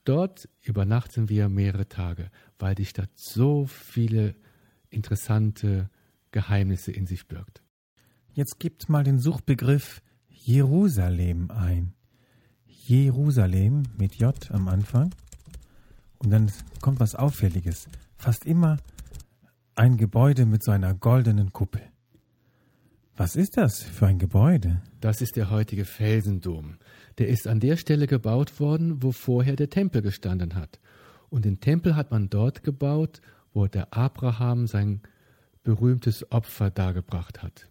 Dort 0.05 0.49
übernachten 0.63 1.29
wir 1.29 1.49
mehrere 1.49 1.89
Tage, 1.89 2.31
weil 2.59 2.75
die 2.75 2.87
Stadt 2.87 3.11
so 3.15 3.67
viele 3.67 4.35
interessante 4.91 5.89
Geheimnisse 6.33 6.91
in 6.91 7.07
sich 7.07 7.29
birgt. 7.29 7.63
Jetzt 8.35 8.59
gibt 8.59 8.89
mal 8.89 9.05
den 9.05 9.19
Suchbegriff 9.19 10.03
Jerusalem 10.29 11.51
ein. 11.51 11.95
Jerusalem 12.67 13.85
mit 13.97 14.17
J 14.17 14.51
am 14.51 14.69
Anfang. 14.69 15.15
Und 16.19 16.31
dann 16.31 16.51
kommt 16.81 16.99
was 16.99 17.15
Auffälliges. 17.15 17.89
Fast 18.17 18.45
immer 18.45 18.79
ein 19.75 19.97
Gebäude 19.97 20.47
mit 20.47 20.65
so 20.65 20.73
einer 20.73 20.95
goldenen 20.95 21.53
Kuppel. 21.53 21.92
Was 23.23 23.37
ist 23.37 23.57
das 23.57 23.85
für 23.85 24.09
ein 24.09 24.19
Gebäude? 24.19 24.83
Das 25.01 25.21
ist 25.21 25.37
der 25.37 25.49
heutige 25.49 25.85
Felsendom. 25.85 26.79
Der 27.19 27.29
ist 27.29 27.47
an 27.47 27.61
der 27.61 27.77
Stelle 27.77 28.09
gebaut 28.09 28.59
worden, 28.59 29.01
wo 29.01 29.13
vorher 29.13 29.55
der 29.55 29.71
Tempel 29.71 30.03
gestanden 30.03 30.57
hat. 30.57 30.81
Und 31.31 31.45
den 31.45 31.61
Tempel 31.61 31.95
hat 31.95 32.11
man 32.11 32.31
dort 32.31 32.65
gebaut, 32.65 33.21
wo 33.55 33.69
der 33.69 33.97
Abraham 33.97 34.67
sein 34.67 35.03
berühmtes 35.63 36.33
Opfer 36.33 36.71
dargebracht 36.71 37.45
hat. 37.45 37.69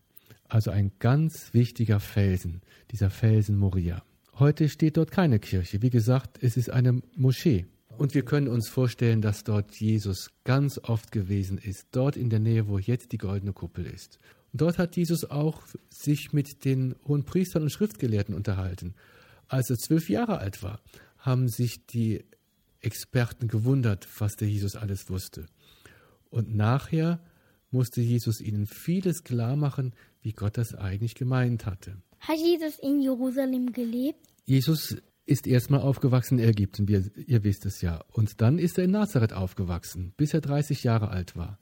Also 0.47 0.71
ein 0.71 0.93
ganz 0.99 1.53
wichtiger 1.53 1.99
Felsen, 1.99 2.61
dieser 2.89 3.09
Felsen 3.09 3.57
Moria. 3.57 4.03
Heute 4.39 4.69
steht 4.69 4.95
dort 4.95 5.11
keine 5.11 5.39
Kirche. 5.39 5.81
Wie 5.81 5.89
gesagt, 5.89 6.41
es 6.41 6.55
ist 6.55 6.69
eine 6.69 7.01
Moschee. 7.17 7.65
Und 7.97 8.13
wir 8.13 8.23
können 8.23 8.47
uns 8.47 8.69
vorstellen, 8.69 9.21
dass 9.21 9.43
dort 9.43 9.75
Jesus 9.75 10.31
ganz 10.45 10.79
oft 10.81 11.11
gewesen 11.11 11.57
ist, 11.57 11.87
dort 11.91 12.15
in 12.15 12.29
der 12.29 12.39
Nähe, 12.39 12.69
wo 12.69 12.79
jetzt 12.79 13.11
die 13.11 13.17
goldene 13.17 13.51
Kuppel 13.51 13.85
ist. 13.85 14.17
Dort 14.53 14.77
hat 14.77 14.97
Jesus 14.97 15.25
auch 15.25 15.61
sich 15.89 16.33
mit 16.33 16.65
den 16.65 16.95
hohen 17.07 17.23
Priestern 17.23 17.63
und 17.63 17.71
Schriftgelehrten 17.71 18.35
unterhalten. 18.35 18.95
Als 19.47 19.69
er 19.69 19.77
zwölf 19.77 20.09
Jahre 20.09 20.39
alt 20.39 20.61
war, 20.63 20.81
haben 21.17 21.47
sich 21.47 21.85
die 21.85 22.23
Experten 22.79 23.47
gewundert, 23.47 24.07
was 24.19 24.35
der 24.35 24.49
Jesus 24.49 24.75
alles 24.75 25.09
wusste. 25.09 25.45
Und 26.29 26.55
nachher 26.55 27.23
musste 27.69 28.01
Jesus 28.01 28.41
ihnen 28.41 28.65
vieles 28.65 29.23
klar 29.23 29.55
machen, 29.55 29.93
wie 30.21 30.33
Gott 30.33 30.57
das 30.57 30.73
eigentlich 30.75 31.15
gemeint 31.15 31.65
hatte. 31.65 31.97
Hat 32.19 32.37
Jesus 32.37 32.77
in 32.79 33.01
Jerusalem 33.01 33.71
gelebt? 33.71 34.19
Jesus 34.45 34.97
ist 35.25 35.47
erstmal 35.47 35.81
aufgewachsen 35.81 36.39
in 36.39 36.49
Ägypten, 36.49 36.87
wie 36.87 36.93
ihr, 36.93 37.11
ihr 37.15 37.43
wisst 37.43 37.65
es 37.65 37.81
ja. 37.81 38.03
Und 38.11 38.41
dann 38.41 38.57
ist 38.57 38.77
er 38.77 38.83
in 38.83 38.91
Nazareth 38.91 39.33
aufgewachsen, 39.33 40.13
bis 40.17 40.33
er 40.33 40.41
30 40.41 40.83
Jahre 40.83 41.09
alt 41.09 41.35
war. 41.35 41.57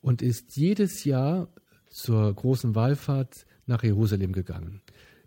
und 0.00 0.22
ist 0.22 0.56
jedes 0.56 1.04
Jahr 1.04 1.48
zur 1.90 2.32
großen 2.34 2.74
Wallfahrt 2.74 3.46
nach 3.66 3.82
Jerusalem 3.82 4.32
gegangen. 4.32 4.80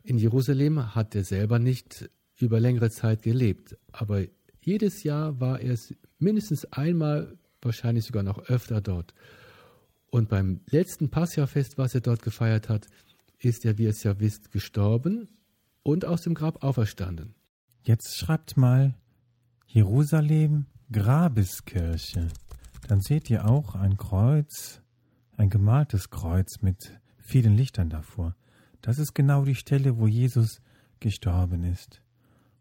In 0.03 0.17
Jerusalem 0.17 0.96
hat 0.96 1.15
er 1.15 1.24
selber 1.24 1.60
nicht 1.60 2.10
über 2.38 2.60
längere 2.60 2.89
Zeit 2.89 3.22
gelebt, 3.22 3.77
aber 3.91 4.24
jedes 4.62 5.03
Jahr 5.03 5.39
war 5.39 5.60
er 5.60 5.77
mindestens 6.20 6.65
einmal, 6.65 7.38
wahrscheinlich 7.62 8.05
sogar 8.05 8.24
noch 8.24 8.39
öfter 8.50 8.82
dort. 8.82 9.13
Und 10.10 10.29
beim 10.29 10.62
letzten 10.70 11.10
Passjahrfest, 11.10 11.77
was 11.77 11.96
er 11.96 12.01
dort 12.01 12.22
gefeiert 12.22 12.70
hat, 12.70 12.88
ist 13.39 13.65
er, 13.65 13.77
wie 13.77 13.84
ihr 13.84 13.89
es 13.89 14.03
ja 14.03 14.20
wisst, 14.20 14.51
gestorben 14.51 15.27
und 15.84 16.05
aus 16.05 16.22
dem 16.22 16.34
Grab 16.34 16.63
auferstanden. 16.63 17.36
Jetzt 17.84 18.17
schreibt 18.17 18.55
mal 18.55 18.96
Jerusalem 19.67 20.67
Grabeskirche. 20.91 22.29
Dann 22.88 23.01
seht 23.01 23.29
ihr 23.29 23.46
auch 23.46 23.75
ein 23.75 23.98
Kreuz, 23.98 24.82
ein 25.37 25.49
gemaltes 25.49 26.09
Kreuz 26.09 26.61
mit 26.61 26.99
vielen 27.17 27.55
Lichtern 27.55 27.89
davor. 27.89 28.35
Das 28.81 28.99
ist 28.99 29.13
genau 29.13 29.45
die 29.45 29.55
Stelle, 29.55 29.97
wo 29.97 30.07
Jesus 30.07 30.61
gestorben 30.99 31.63
ist. 31.63 32.01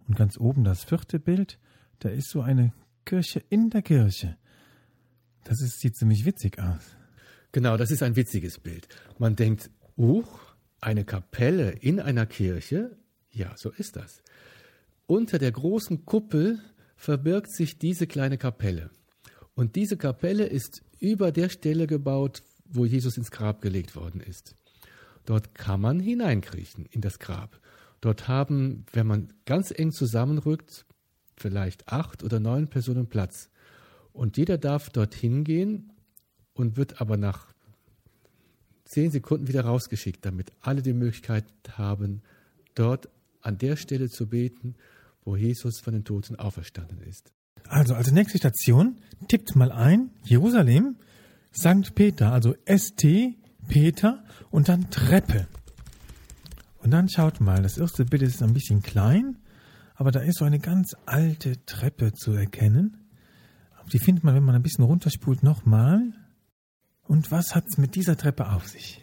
Und 0.06 0.16
ganz 0.16 0.38
oben 0.38 0.64
das 0.64 0.84
vierte 0.84 1.18
Bild, 1.18 1.58
da 1.98 2.08
ist 2.08 2.30
so 2.30 2.40
eine 2.42 2.72
Kirche 3.04 3.42
in 3.48 3.70
der 3.70 3.82
Kirche. 3.82 4.36
Das 5.44 5.60
ist, 5.60 5.80
sieht 5.80 5.96
ziemlich 5.96 6.24
witzig 6.24 6.58
aus. 6.58 6.96
Genau, 7.52 7.76
das 7.76 7.90
ist 7.90 8.02
ein 8.02 8.16
witziges 8.16 8.58
Bild. 8.58 8.88
Man 9.18 9.36
denkt, 9.36 9.70
uh, 9.98 10.24
eine 10.80 11.04
Kapelle 11.04 11.70
in 11.70 12.00
einer 12.00 12.26
Kirche? 12.26 12.96
Ja, 13.30 13.54
so 13.56 13.70
ist 13.70 13.96
das. 13.96 14.22
Unter 15.06 15.38
der 15.38 15.52
großen 15.52 16.04
Kuppel 16.04 16.60
verbirgt 16.96 17.52
sich 17.52 17.78
diese 17.78 18.06
kleine 18.06 18.38
Kapelle. 18.38 18.90
Und 19.54 19.76
diese 19.76 19.96
Kapelle 19.96 20.46
ist 20.46 20.82
über 20.98 21.32
der 21.32 21.48
Stelle 21.48 21.86
gebaut, 21.86 22.42
wo 22.74 22.84
Jesus 22.84 23.16
ins 23.16 23.30
Grab 23.30 23.60
gelegt 23.60 23.96
worden 23.96 24.20
ist. 24.20 24.54
Dort 25.24 25.54
kann 25.54 25.80
man 25.80 26.00
hineinkriechen 26.00 26.86
in 26.86 27.00
das 27.00 27.18
Grab. 27.18 27.60
Dort 28.00 28.26
haben, 28.26 28.84
wenn 28.92 29.06
man 29.06 29.32
ganz 29.46 29.70
eng 29.70 29.92
zusammenrückt, 29.92 30.84
vielleicht 31.36 31.88
acht 31.88 32.22
oder 32.22 32.40
neun 32.40 32.68
Personen 32.68 33.06
Platz. 33.06 33.48
Und 34.12 34.36
jeder 34.36 34.58
darf 34.58 34.90
dorthin 34.90 35.44
gehen 35.44 35.92
und 36.54 36.76
wird 36.76 37.00
aber 37.00 37.16
nach 37.16 37.52
zehn 38.84 39.10
Sekunden 39.10 39.48
wieder 39.48 39.64
rausgeschickt, 39.64 40.24
damit 40.24 40.52
alle 40.60 40.82
die 40.82 40.92
Möglichkeit 40.92 41.44
haben, 41.70 42.22
dort 42.74 43.08
an 43.40 43.58
der 43.58 43.76
Stelle 43.76 44.08
zu 44.08 44.28
beten, 44.28 44.74
wo 45.24 45.36
Jesus 45.36 45.80
von 45.80 45.94
den 45.94 46.04
Toten 46.04 46.36
auferstanden 46.36 47.00
ist. 47.02 47.32
Also 47.68 47.94
als 47.94 48.10
nächste 48.10 48.38
Station 48.38 48.96
tippt 49.28 49.56
mal 49.56 49.72
ein 49.72 50.10
Jerusalem, 50.24 50.96
St. 51.54 51.94
Peter, 51.94 52.32
also 52.32 52.54
ST, 52.66 53.04
Peter 53.68 54.24
und 54.50 54.68
dann 54.68 54.90
Treppe. 54.90 55.46
Und 56.78 56.90
dann 56.90 57.08
schaut 57.08 57.40
mal, 57.40 57.62
das 57.62 57.78
erste 57.78 58.04
Bild 58.04 58.22
ist 58.22 58.42
ein 58.42 58.54
bisschen 58.54 58.82
klein, 58.82 59.38
aber 59.94 60.10
da 60.10 60.20
ist 60.20 60.38
so 60.38 60.44
eine 60.44 60.58
ganz 60.58 60.96
alte 61.06 61.64
Treppe 61.64 62.12
zu 62.12 62.32
erkennen. 62.32 62.96
Die 63.92 63.98
findet 63.98 64.24
man, 64.24 64.34
wenn 64.34 64.44
man 64.44 64.54
ein 64.54 64.62
bisschen 64.62 64.84
runterspult, 64.84 65.42
nochmal. 65.42 66.12
Und 67.02 67.30
was 67.30 67.54
hat 67.54 67.64
es 67.68 67.78
mit 67.78 67.94
dieser 67.94 68.16
Treppe 68.16 68.50
auf 68.50 68.66
sich? 68.66 69.00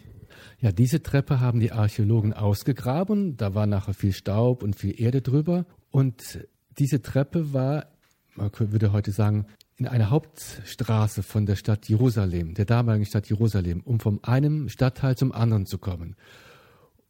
Ja, 0.60 0.72
diese 0.72 1.02
Treppe 1.02 1.40
haben 1.40 1.60
die 1.60 1.72
Archäologen 1.72 2.34
ausgegraben. 2.34 3.36
Da 3.36 3.54
war 3.54 3.66
nachher 3.66 3.94
viel 3.94 4.12
Staub 4.12 4.62
und 4.62 4.76
viel 4.76 5.00
Erde 5.00 5.22
drüber. 5.22 5.64
Und 5.90 6.46
diese 6.78 7.00
Treppe 7.00 7.52
war, 7.52 7.86
man 8.34 8.50
würde 8.58 8.92
heute 8.92 9.12
sagen, 9.12 9.46
in 9.80 9.88
einer 9.88 10.10
Hauptstraße 10.10 11.22
von 11.22 11.46
der 11.46 11.56
Stadt 11.56 11.88
Jerusalem, 11.88 12.52
der 12.52 12.66
damaligen 12.66 13.06
Stadt 13.06 13.30
Jerusalem, 13.30 13.80
um 13.80 13.98
von 13.98 14.22
einem 14.22 14.68
Stadtteil 14.68 15.16
zum 15.16 15.32
anderen 15.32 15.64
zu 15.64 15.78
kommen. 15.78 16.16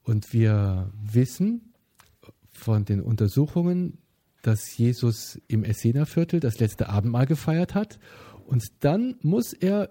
Und 0.04 0.32
wir 0.32 0.92
wissen 0.94 1.74
von 2.48 2.84
den 2.84 3.00
Untersuchungen, 3.00 3.98
dass 4.42 4.76
Jesus 4.78 5.40
im 5.48 5.64
Essener-Viertel 5.64 6.38
das 6.38 6.60
letzte 6.60 6.88
Abendmahl 6.88 7.26
gefeiert 7.26 7.74
hat. 7.74 7.98
Und 8.46 8.84
dann 8.84 9.16
muss 9.20 9.52
er 9.52 9.90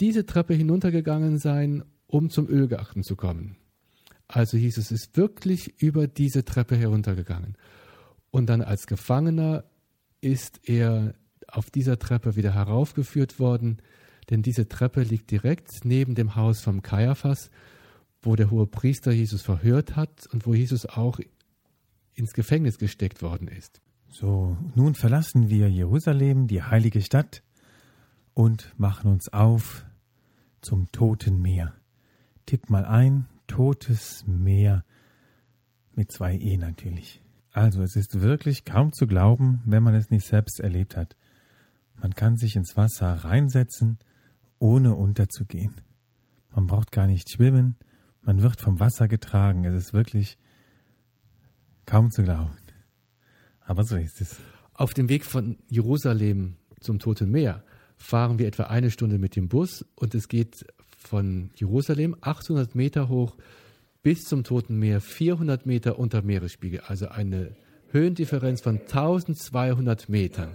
diese 0.00 0.26
Treppe 0.26 0.54
hinuntergegangen 0.54 1.38
sein, 1.38 1.84
um 2.08 2.30
zum 2.30 2.48
Ölgarten 2.48 3.04
zu 3.04 3.14
kommen. 3.14 3.56
Also 4.26 4.56
Jesus 4.56 4.90
ist 4.90 5.16
wirklich 5.16 5.80
über 5.80 6.08
diese 6.08 6.44
Treppe 6.44 6.76
heruntergegangen. 6.76 7.56
Und 8.32 8.46
dann 8.46 8.60
als 8.60 8.88
Gefangener 8.88 9.64
ist 10.20 10.68
er 10.68 11.14
auf 11.52 11.70
dieser 11.70 11.98
Treppe 11.98 12.36
wieder 12.36 12.54
heraufgeführt 12.54 13.38
worden, 13.38 13.78
denn 14.30 14.42
diese 14.42 14.68
Treppe 14.68 15.02
liegt 15.02 15.30
direkt 15.30 15.84
neben 15.84 16.14
dem 16.14 16.36
Haus 16.36 16.60
vom 16.60 16.82
Kaiaphas, 16.82 17.50
wo 18.22 18.36
der 18.36 18.50
hohe 18.50 18.66
Priester 18.66 19.12
Jesus 19.12 19.42
verhört 19.42 19.96
hat 19.96 20.26
und 20.32 20.46
wo 20.46 20.54
Jesus 20.54 20.86
auch 20.86 21.18
ins 22.14 22.32
Gefängnis 22.32 22.78
gesteckt 22.78 23.22
worden 23.22 23.48
ist. 23.48 23.80
So, 24.08 24.56
nun 24.74 24.94
verlassen 24.94 25.48
wir 25.48 25.70
Jerusalem, 25.70 26.46
die 26.46 26.62
heilige 26.62 27.00
Stadt, 27.00 27.42
und 28.34 28.72
machen 28.78 29.10
uns 29.10 29.32
auf 29.32 29.84
zum 30.60 30.90
Toten 30.92 31.42
Meer. 31.42 31.74
Tipp 32.46 32.70
mal 32.70 32.84
ein, 32.84 33.26
Totes 33.46 34.24
Meer 34.26 34.84
mit 35.94 36.12
zwei 36.12 36.36
E 36.36 36.56
natürlich. 36.56 37.20
Also 37.52 37.82
es 37.82 37.96
ist 37.96 38.20
wirklich 38.20 38.64
kaum 38.64 38.92
zu 38.92 39.06
glauben, 39.06 39.62
wenn 39.66 39.82
man 39.82 39.94
es 39.94 40.10
nicht 40.10 40.26
selbst 40.26 40.60
erlebt 40.60 40.96
hat. 40.96 41.16
Man 42.02 42.14
kann 42.14 42.36
sich 42.36 42.56
ins 42.56 42.76
Wasser 42.76 43.12
reinsetzen, 43.12 43.98
ohne 44.58 44.96
unterzugehen. 44.96 45.76
Man 46.52 46.66
braucht 46.66 46.90
gar 46.90 47.06
nicht 47.06 47.30
schwimmen, 47.30 47.76
man 48.22 48.42
wird 48.42 48.60
vom 48.60 48.80
Wasser 48.80 49.06
getragen. 49.06 49.64
Es 49.64 49.74
ist 49.74 49.92
wirklich 49.92 50.36
kaum 51.86 52.10
zu 52.10 52.24
glauben. 52.24 52.56
Aber 53.60 53.84
so 53.84 53.96
ist 53.96 54.20
es. 54.20 54.36
Auf 54.74 54.94
dem 54.94 55.08
Weg 55.08 55.24
von 55.24 55.58
Jerusalem 55.68 56.56
zum 56.80 56.98
Toten 56.98 57.30
Meer 57.30 57.62
fahren 57.96 58.38
wir 58.40 58.48
etwa 58.48 58.64
eine 58.64 58.90
Stunde 58.90 59.18
mit 59.18 59.36
dem 59.36 59.48
Bus 59.48 59.84
und 59.94 60.14
es 60.16 60.26
geht 60.26 60.66
von 60.96 61.50
Jerusalem 61.54 62.16
800 62.20 62.74
Meter 62.74 63.08
hoch 63.08 63.36
bis 64.02 64.24
zum 64.24 64.42
Toten 64.42 64.76
Meer 64.76 65.00
400 65.00 65.66
Meter 65.66 66.00
unter 66.00 66.22
Meeresspiegel, 66.22 66.80
also 66.80 67.08
eine 67.08 67.54
Höhendifferenz 67.92 68.60
von 68.60 68.80
1200 68.80 70.08
Metern. 70.08 70.50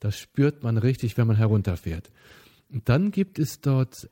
Das 0.00 0.16
spürt 0.18 0.62
man 0.62 0.78
richtig, 0.78 1.16
wenn 1.16 1.26
man 1.26 1.36
herunterfährt. 1.36 2.10
Und 2.70 2.88
dann 2.88 3.10
gibt 3.10 3.38
es 3.38 3.60
dort 3.60 4.08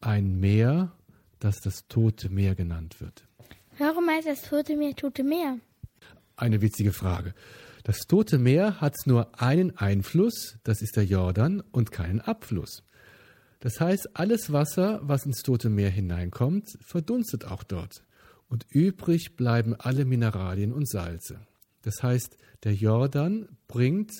ein 0.00 0.38
Meer, 0.38 0.92
das 1.38 1.60
das 1.60 1.86
Tote 1.88 2.28
Meer 2.28 2.54
genannt 2.54 3.00
wird. 3.00 3.24
Warum 3.78 4.08
heißt 4.08 4.26
das 4.26 4.42
Tote 4.42 4.76
Meer 4.76 4.94
Tote 4.94 5.22
Meer? 5.22 5.58
Eine 6.36 6.60
witzige 6.62 6.92
Frage. 6.92 7.34
Das 7.84 7.98
Tote 8.00 8.38
Meer 8.38 8.80
hat 8.80 8.94
nur 9.04 9.40
einen 9.40 9.76
Einfluss, 9.76 10.58
das 10.64 10.82
ist 10.82 10.96
der 10.96 11.04
Jordan, 11.04 11.62
und 11.72 11.92
keinen 11.92 12.20
Abfluss. 12.20 12.82
Das 13.60 13.80
heißt, 13.80 14.10
alles 14.14 14.52
Wasser, 14.52 15.00
was 15.02 15.24
ins 15.24 15.42
Tote 15.42 15.68
Meer 15.68 15.90
hineinkommt, 15.90 16.78
verdunstet 16.80 17.44
auch 17.44 17.62
dort. 17.62 18.04
Und 18.48 18.66
übrig 18.70 19.36
bleiben 19.36 19.74
alle 19.74 20.04
Mineralien 20.04 20.72
und 20.72 20.88
Salze. 20.88 21.40
Das 21.82 22.02
heißt, 22.02 22.36
der 22.64 22.74
Jordan 22.74 23.48
bringt 23.68 24.12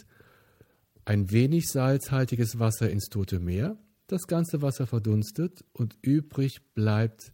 ein 1.06 1.30
wenig 1.30 1.68
salzhaltiges 1.68 2.58
Wasser 2.58 2.90
ins 2.90 3.08
Tote 3.08 3.38
Meer, 3.38 3.78
das 4.08 4.26
ganze 4.26 4.60
Wasser 4.60 4.86
verdunstet 4.86 5.64
und 5.72 5.96
übrig 6.02 6.60
bleibt 6.74 7.32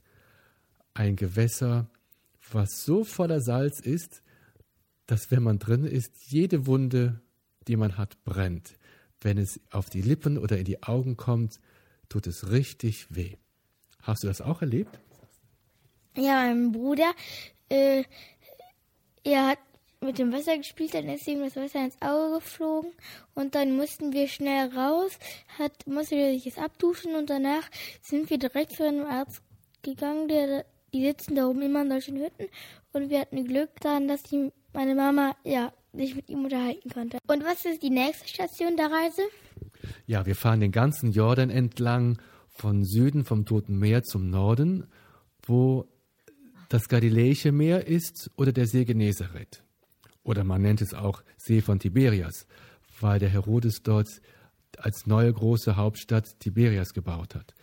ein 0.94 1.16
Gewässer, 1.16 1.90
was 2.52 2.84
so 2.84 3.02
voller 3.02 3.40
Salz 3.40 3.80
ist, 3.80 4.22
dass 5.06 5.30
wenn 5.30 5.42
man 5.42 5.58
drin 5.58 5.84
ist, 5.84 6.30
jede 6.30 6.66
Wunde, 6.66 7.20
die 7.66 7.76
man 7.76 7.96
hat, 7.96 8.22
brennt. 8.24 8.76
Wenn 9.20 9.38
es 9.38 9.58
auf 9.70 9.88
die 9.88 10.02
Lippen 10.02 10.36
oder 10.36 10.58
in 10.58 10.64
die 10.64 10.82
Augen 10.82 11.16
kommt, 11.16 11.58
tut 12.08 12.26
es 12.26 12.50
richtig 12.50 13.06
weh. 13.14 13.36
Hast 14.02 14.22
du 14.22 14.28
das 14.28 14.42
auch 14.42 14.60
erlebt? 14.60 14.98
Ja, 16.14 16.42
mein 16.42 16.72
Bruder, 16.72 17.10
äh, 17.70 18.04
er 19.24 19.48
hat 19.48 19.58
mit 20.02 20.18
dem 20.18 20.32
Wasser 20.32 20.56
gespielt, 20.56 20.94
dann 20.94 21.08
ist 21.08 21.26
ihm 21.26 21.40
das 21.40 21.56
Wasser 21.56 21.84
ins 21.84 22.00
Auge 22.00 22.34
geflogen 22.36 22.92
und 23.34 23.54
dann 23.54 23.76
mussten 23.76 24.12
wir 24.12 24.28
schnell 24.28 24.68
raus, 24.76 25.18
hat, 25.58 25.86
musste 25.86 26.16
er 26.16 26.32
sich 26.32 26.44
jetzt 26.44 26.58
abduschen 26.58 27.14
und 27.14 27.30
danach 27.30 27.68
sind 28.02 28.30
wir 28.30 28.38
direkt 28.38 28.72
zu 28.72 28.86
einem 28.86 29.06
Arzt 29.06 29.42
gegangen, 29.82 30.28
der, 30.28 30.64
die 30.92 31.04
sitzen 31.04 31.34
da 31.34 31.46
oben 31.46 31.62
immer 31.62 31.82
in 31.82 31.90
solchen 31.90 32.18
Hütten 32.18 32.48
und 32.92 33.10
wir 33.10 33.20
hatten 33.20 33.44
Glück 33.44 33.70
daran, 33.80 34.08
dass 34.08 34.22
die, 34.22 34.50
meine 34.72 34.94
Mama, 34.94 35.36
ja, 35.44 35.72
sich 35.92 36.14
mit 36.14 36.30
ihm 36.30 36.44
unterhalten 36.44 36.88
konnte. 36.90 37.18
Und 37.26 37.44
was 37.44 37.64
ist 37.64 37.82
die 37.82 37.90
nächste 37.90 38.26
Station 38.26 38.76
der 38.76 38.90
Reise? 38.90 39.22
Ja, 40.06 40.24
wir 40.24 40.34
fahren 40.34 40.60
den 40.60 40.72
ganzen 40.72 41.12
Jordan 41.12 41.50
entlang, 41.50 42.18
von 42.54 42.84
Süden 42.84 43.24
vom 43.24 43.44
Toten 43.44 43.78
Meer 43.78 44.02
zum 44.02 44.30
Norden, 44.30 44.86
wo 45.44 45.88
das 46.68 46.88
Galiläische 46.88 47.52
Meer 47.52 47.86
ist 47.86 48.30
oder 48.36 48.52
der 48.52 48.66
See 48.66 48.84
Genezareth. 48.84 49.62
Oder 50.24 50.44
man 50.44 50.62
nennt 50.62 50.80
es 50.80 50.94
auch 50.94 51.22
See 51.36 51.60
von 51.60 51.78
Tiberias, 51.78 52.46
weil 53.00 53.18
der 53.18 53.28
Herodes 53.28 53.82
dort 53.82 54.20
als 54.78 55.06
neue 55.06 55.32
große 55.32 55.76
Hauptstadt 55.76 56.38
Tiberias 56.40 56.94
gebaut 56.94 57.34
hat. 57.34 57.54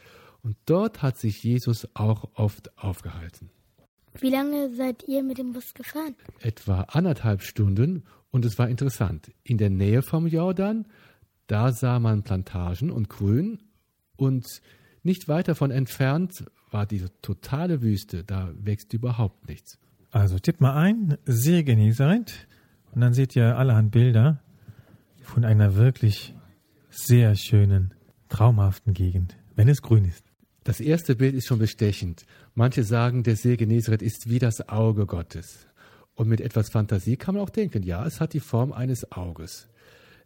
Und 0.41 0.58
dort 0.65 1.02
hat 1.02 1.17
sich 1.17 1.43
Jesus 1.43 1.88
auch 1.95 2.30
oft 2.34 2.78
aufgehalten. 2.78 3.50
Wie 4.19 4.30
lange 4.30 4.74
seid 4.76 5.08
ihr 5.08 5.24
mit 5.24 5.38
dem 5.38 5.54
Bus 5.54 5.74
gefahren? 5.74 6.15
Etwa 6.39 6.82
anderthalb 6.82 7.41
Stunden 7.41 8.04
und 8.32 8.45
es 8.45 8.58
war 8.58 8.69
interessant. 8.69 9.32
In 9.43 9.58
der 9.58 9.69
Nähe 9.69 10.02
vom 10.02 10.28
Jordan, 10.28 10.86
da 11.48 11.72
sah 11.72 12.00
man 12.00 12.24
Plantagen 12.24 12.91
und 12.91 13.10
Grün 13.10 13.60
und 14.15 14.45
nicht 15.04 15.28
weit 15.28 15.48
davon 15.48 15.72
entfernt 15.72 16.45
war 16.72 16.86
diese 16.86 17.10
totale 17.22 17.82
Wüste, 17.82 18.24
da 18.24 18.52
wächst 18.54 18.93
überhaupt 18.93 19.48
nichts. 19.48 19.80
Also 20.12 20.39
tippt 20.39 20.62
mal 20.62 20.76
ein, 20.76 21.17
See 21.26 21.63
Genezareth 21.63 22.48
und 22.93 23.02
dann 23.02 23.13
seht 23.13 23.36
ihr 23.36 23.58
allerhand 23.58 23.91
Bilder 23.91 24.41
von 25.21 25.45
einer 25.45 25.75
wirklich 25.75 26.34
sehr 26.89 27.36
schönen, 27.36 27.93
traumhaften 28.30 28.93
Gegend, 28.93 29.38
wenn 29.56 29.69
es 29.69 29.82
grün 29.82 30.06
ist. 30.06 30.23
Das 30.63 30.80
erste 30.80 31.15
Bild 31.15 31.36
ist 31.36 31.47
schon 31.47 31.60
bestechend. 31.60 32.25
Manche 32.54 32.84
sagen, 32.84 33.23
der 33.23 33.36
See 33.36 33.56
Genezareth 33.56 34.02
ist 34.02 34.30
wie 34.30 34.39
das 34.39 34.69
Auge 34.69 35.06
Gottes. 35.06 35.67
Und 36.15 36.28
mit 36.28 36.41
etwas 36.41 36.69
Fantasie 36.69 37.15
kann 37.15 37.36
man 37.36 37.43
auch 37.43 37.49
denken, 37.49 37.82
ja, 37.84 38.06
es 38.06 38.19
hat 38.19 38.34
die 38.34 38.39
Form 38.39 38.73
eines 38.73 39.12
Auges. 39.12 39.67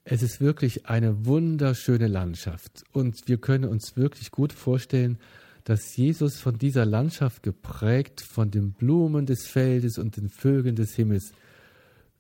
Es 0.05 0.23
ist 0.23 0.41
wirklich 0.41 0.87
eine 0.87 1.25
wunderschöne 1.25 2.07
Landschaft. 2.07 2.83
Und 2.91 3.27
wir 3.27 3.37
können 3.37 3.65
uns 3.65 3.95
wirklich 3.95 4.31
gut 4.31 4.51
vorstellen, 4.51 5.17
dass 5.63 5.95
Jesus 5.95 6.39
von 6.39 6.57
dieser 6.57 6.85
Landschaft 6.85 7.43
geprägt, 7.43 8.21
von 8.21 8.51
den 8.51 8.73
Blumen 8.73 9.25
des 9.25 9.47
Feldes 9.47 9.97
und 9.97 10.17
den 10.17 10.29
Vögeln 10.29 10.75
des 10.75 10.95
Himmels 10.95 11.31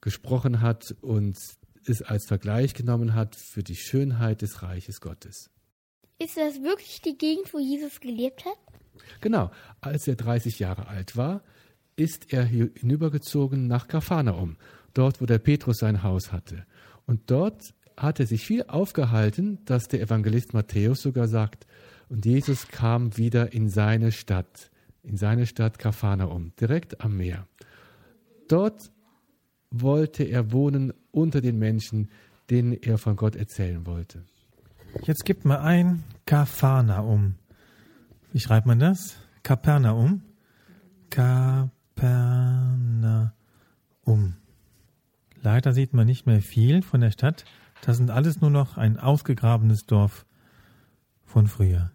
gesprochen 0.03 0.61
hat 0.61 0.95
und 1.01 1.37
es 1.85 2.01
als 2.01 2.27
Vergleich 2.27 2.73
genommen 2.73 3.15
hat 3.15 3.35
für 3.35 3.63
die 3.63 3.75
Schönheit 3.75 4.41
des 4.41 4.61
Reiches 4.61 5.01
Gottes. 5.01 5.49
Ist 6.19 6.37
das 6.37 6.61
wirklich 6.61 7.01
die 7.01 7.17
Gegend, 7.17 7.53
wo 7.53 7.59
Jesus 7.59 7.99
gelebt 7.99 8.45
hat? 8.45 8.57
Genau, 9.21 9.51
als 9.81 10.07
er 10.07 10.15
30 10.15 10.59
Jahre 10.59 10.87
alt 10.87 11.17
war, 11.17 11.41
ist 11.95 12.31
er 12.33 12.43
hinübergezogen 12.43 13.67
nach 13.67 13.87
Kapharnaum, 13.87 14.57
dort 14.93 15.21
wo 15.21 15.25
der 15.25 15.39
Petrus 15.39 15.77
sein 15.77 16.03
Haus 16.03 16.31
hatte. 16.31 16.65
Und 17.05 17.31
dort 17.31 17.73
hat 17.97 18.19
er 18.19 18.27
sich 18.27 18.45
viel 18.45 18.63
aufgehalten, 18.63 19.59
dass 19.65 19.87
der 19.87 20.01
Evangelist 20.01 20.53
Matthäus 20.53 21.01
sogar 21.01 21.27
sagt, 21.27 21.65
und 22.09 22.25
Jesus 22.25 22.67
kam 22.67 23.17
wieder 23.17 23.53
in 23.53 23.69
seine 23.69 24.11
Stadt, 24.11 24.69
in 25.01 25.17
seine 25.17 25.45
Stadt 25.47 25.79
Kapharnaum, 25.79 26.53
direkt 26.59 27.01
am 27.01 27.17
Meer. 27.17 27.47
Dort 28.47 28.92
wollte 29.73 30.23
er 30.23 30.51
wohnen 30.51 30.93
unter 31.11 31.41
den 31.41 31.57
Menschen, 31.57 32.09
denen 32.49 32.73
er 32.73 32.97
von 32.97 33.15
Gott 33.15 33.35
erzählen 33.35 33.85
wollte. 33.85 34.23
Jetzt 35.03 35.25
gibt 35.25 35.43
mal 35.43 35.59
ein 35.59 36.03
Kapharnaum. 36.25 37.35
Wie 38.31 38.39
schreibt 38.39 38.67
man 38.67 38.79
das? 38.79 39.17
Kapernaum? 39.41 40.21
Kapernaum. 41.09 41.73
Leider 45.41 45.73
sieht 45.73 45.93
man 45.93 46.05
nicht 46.05 46.25
mehr 46.25 46.41
viel 46.41 46.83
von 46.83 47.01
der 47.01 47.11
Stadt. 47.11 47.43
Das 47.81 47.97
sind 47.97 48.11
alles 48.11 48.39
nur 48.39 48.49
noch 48.49 48.77
ein 48.77 48.97
ausgegrabenes 48.97 49.85
Dorf 49.85 50.25
von 51.25 51.47
früher. 51.47 51.91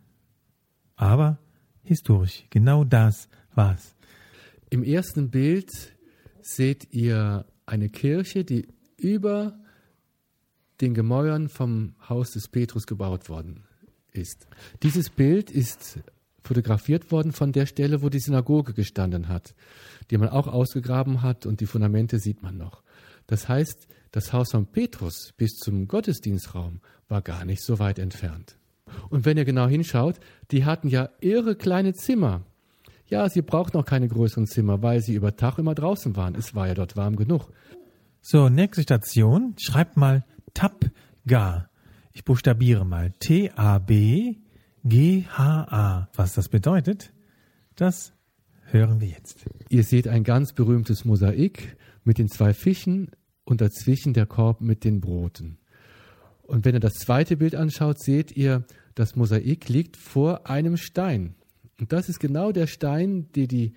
Aber 0.96 1.38
historisch, 1.82 2.44
genau 2.50 2.84
das 2.84 3.28
war's. 3.54 3.94
Im 4.68 4.82
ersten 4.82 5.30
Bild 5.30 5.70
seht 6.42 6.92
ihr 6.92 7.46
eine 7.68 7.88
Kirche, 7.88 8.44
die 8.44 8.66
über 8.96 9.58
den 10.80 10.94
Gemäuern 10.94 11.48
vom 11.48 11.94
Haus 12.08 12.32
des 12.32 12.48
Petrus 12.48 12.86
gebaut 12.86 13.28
worden 13.28 13.64
ist. 14.12 14.46
Dieses 14.82 15.10
Bild 15.10 15.50
ist 15.50 16.00
fotografiert 16.42 17.10
worden 17.12 17.32
von 17.32 17.52
der 17.52 17.66
Stelle, 17.66 18.02
wo 18.02 18.08
die 18.08 18.20
Synagoge 18.20 18.72
gestanden 18.72 19.28
hat, 19.28 19.54
die 20.10 20.18
man 20.18 20.28
auch 20.28 20.46
ausgegraben 20.46 21.22
hat 21.22 21.46
und 21.46 21.60
die 21.60 21.66
Fundamente 21.66 22.18
sieht 22.18 22.42
man 22.42 22.56
noch. 22.56 22.82
Das 23.26 23.48
heißt, 23.48 23.86
das 24.12 24.32
Haus 24.32 24.52
von 24.52 24.66
Petrus 24.66 25.32
bis 25.36 25.56
zum 25.56 25.86
Gottesdienstraum 25.86 26.80
war 27.08 27.20
gar 27.20 27.44
nicht 27.44 27.62
so 27.62 27.78
weit 27.78 27.98
entfernt. 27.98 28.56
Und 29.10 29.26
wenn 29.26 29.36
ihr 29.36 29.44
genau 29.44 29.68
hinschaut, 29.68 30.18
die 30.50 30.64
hatten 30.64 30.88
ja 30.88 31.10
irre 31.20 31.54
kleine 31.54 31.92
Zimmer. 31.92 32.46
Ja, 33.08 33.28
sie 33.28 33.42
brauchten 33.42 33.76
auch 33.78 33.84
keine 33.86 34.06
größeren 34.08 34.46
Zimmer, 34.46 34.82
weil 34.82 35.00
sie 35.00 35.14
über 35.14 35.34
Tag 35.34 35.58
immer 35.58 35.74
draußen 35.74 36.14
waren. 36.16 36.34
Es 36.34 36.54
war 36.54 36.68
ja 36.68 36.74
dort 36.74 36.96
warm 36.96 37.16
genug. 37.16 37.50
So, 38.20 38.50
nächste 38.50 38.82
Station. 38.82 39.54
Schreibt 39.58 39.96
mal 39.96 40.26
Tabga. 40.52 41.70
Ich 42.12 42.24
buchstabiere 42.24 42.84
mal 42.84 43.12
T-A-B-G-H-A. 43.18 44.38
Was 46.14 46.34
das 46.34 46.50
bedeutet, 46.50 47.14
das 47.76 48.12
hören 48.64 49.00
wir 49.00 49.08
jetzt. 49.08 49.46
Ihr 49.70 49.84
seht 49.84 50.06
ein 50.06 50.24
ganz 50.24 50.52
berühmtes 50.52 51.06
Mosaik 51.06 51.78
mit 52.04 52.18
den 52.18 52.28
zwei 52.28 52.52
Fischen 52.52 53.10
und 53.44 53.62
dazwischen 53.62 54.12
der 54.12 54.26
Korb 54.26 54.60
mit 54.60 54.84
den 54.84 55.00
Broten. 55.00 55.58
Und 56.42 56.66
wenn 56.66 56.74
ihr 56.74 56.80
das 56.80 56.94
zweite 56.94 57.38
Bild 57.38 57.54
anschaut, 57.54 57.98
seht 58.00 58.36
ihr, 58.36 58.64
das 58.94 59.16
Mosaik 59.16 59.68
liegt 59.70 59.96
vor 59.96 60.46
einem 60.50 60.76
Stein. 60.76 61.36
Und 61.80 61.92
das 61.92 62.08
ist 62.08 62.20
genau 62.20 62.52
der 62.52 62.66
Stein, 62.66 63.30
den 63.32 63.48
die 63.48 63.72